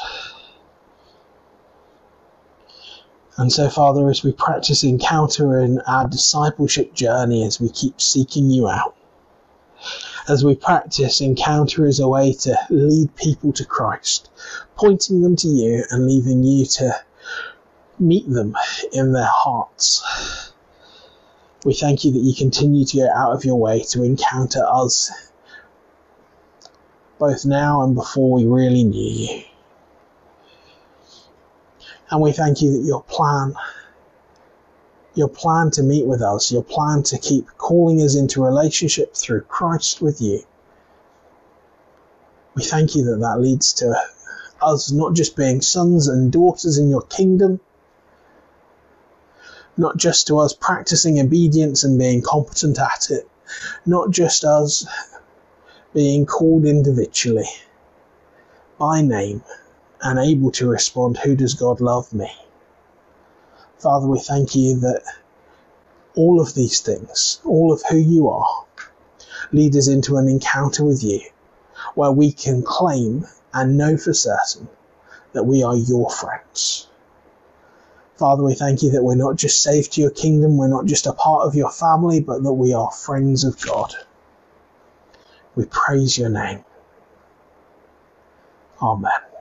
And 3.36 3.50
so, 3.50 3.70
Father, 3.70 4.10
as 4.10 4.22
we 4.22 4.32
practice 4.32 4.84
encounter 4.84 5.58
in 5.60 5.80
our 5.80 6.06
discipleship 6.06 6.94
journey, 6.94 7.44
as 7.44 7.60
we 7.60 7.70
keep 7.70 8.00
seeking 8.00 8.50
you 8.50 8.68
out, 8.68 8.94
as 10.28 10.44
we 10.44 10.54
practice 10.54 11.20
encounter 11.20 11.86
as 11.86 11.98
a 11.98 12.08
way 12.08 12.32
to 12.32 12.56
lead 12.70 13.14
people 13.16 13.52
to 13.54 13.64
Christ, 13.64 14.28
pointing 14.76 15.22
them 15.22 15.34
to 15.36 15.48
you 15.48 15.84
and 15.90 16.06
leaving 16.06 16.44
you 16.44 16.66
to 16.66 16.94
meet 17.98 18.28
them 18.28 18.54
in 18.92 19.12
their 19.12 19.28
hearts. 19.30 20.52
We 21.64 21.74
thank 21.74 22.04
you 22.04 22.12
that 22.12 22.18
you 22.18 22.34
continue 22.34 22.84
to 22.84 22.96
go 22.98 23.08
out 23.14 23.32
of 23.32 23.44
your 23.44 23.56
way 23.56 23.82
to 23.90 24.02
encounter 24.02 24.64
us, 24.66 25.10
both 27.22 27.46
now 27.46 27.82
and 27.82 27.94
before 27.94 28.32
we 28.32 28.44
really 28.44 28.82
knew 28.82 29.10
you. 29.12 29.44
And 32.10 32.20
we 32.20 32.32
thank 32.32 32.60
you 32.60 32.72
that 32.72 32.84
your 32.84 33.04
plan 33.04 33.54
your 35.14 35.28
plan 35.28 35.70
to 35.70 35.84
meet 35.84 36.04
with 36.04 36.20
us, 36.20 36.50
your 36.50 36.64
plan 36.64 37.04
to 37.04 37.18
keep 37.18 37.46
calling 37.58 38.02
us 38.02 38.16
into 38.16 38.42
relationship 38.42 39.14
through 39.14 39.42
Christ 39.42 40.02
with 40.02 40.20
you. 40.20 40.42
We 42.56 42.64
thank 42.64 42.96
you 42.96 43.04
that 43.04 43.20
that 43.20 43.40
leads 43.40 43.72
to 43.74 43.94
us 44.60 44.90
not 44.90 45.14
just 45.14 45.36
being 45.36 45.60
sons 45.60 46.08
and 46.08 46.32
daughters 46.32 46.76
in 46.76 46.88
your 46.88 47.02
kingdom, 47.02 47.60
not 49.76 49.96
just 49.96 50.26
to 50.26 50.40
us 50.40 50.54
practicing 50.54 51.20
obedience 51.20 51.84
and 51.84 52.00
being 52.00 52.20
competent 52.20 52.80
at 52.80 53.10
it, 53.10 53.28
not 53.86 54.10
just 54.10 54.44
us 54.44 54.84
being 55.94 56.26
called 56.26 56.64
individually 56.64 57.48
by 58.78 59.02
name 59.02 59.42
and 60.00 60.18
able 60.18 60.50
to 60.52 60.68
respond, 60.68 61.18
Who 61.18 61.36
does 61.36 61.54
God 61.54 61.80
love 61.80 62.12
me? 62.12 62.30
Father, 63.78 64.06
we 64.06 64.20
thank 64.20 64.54
you 64.54 64.80
that 64.80 65.02
all 66.14 66.40
of 66.40 66.54
these 66.54 66.80
things, 66.80 67.40
all 67.44 67.72
of 67.72 67.82
who 67.88 67.96
you 67.96 68.28
are, 68.28 68.64
lead 69.52 69.76
us 69.76 69.88
into 69.88 70.16
an 70.16 70.28
encounter 70.28 70.84
with 70.84 71.02
you 71.02 71.20
where 71.94 72.12
we 72.12 72.32
can 72.32 72.62
claim 72.62 73.26
and 73.52 73.76
know 73.76 73.96
for 73.96 74.14
certain 74.14 74.68
that 75.32 75.44
we 75.44 75.62
are 75.62 75.76
your 75.76 76.10
friends. 76.10 76.86
Father, 78.16 78.42
we 78.42 78.54
thank 78.54 78.82
you 78.82 78.90
that 78.90 79.02
we're 79.02 79.14
not 79.14 79.36
just 79.36 79.62
saved 79.62 79.92
to 79.92 80.00
your 80.00 80.10
kingdom, 80.10 80.56
we're 80.56 80.68
not 80.68 80.86
just 80.86 81.06
a 81.06 81.12
part 81.12 81.46
of 81.46 81.54
your 81.54 81.70
family, 81.70 82.20
but 82.20 82.42
that 82.42 82.52
we 82.52 82.72
are 82.72 82.90
friends 82.90 83.44
of 83.44 83.60
God. 83.60 83.94
We 85.56 85.66
praise 85.66 86.18
your 86.18 86.30
name. 86.30 86.64
Amen. 88.82 89.31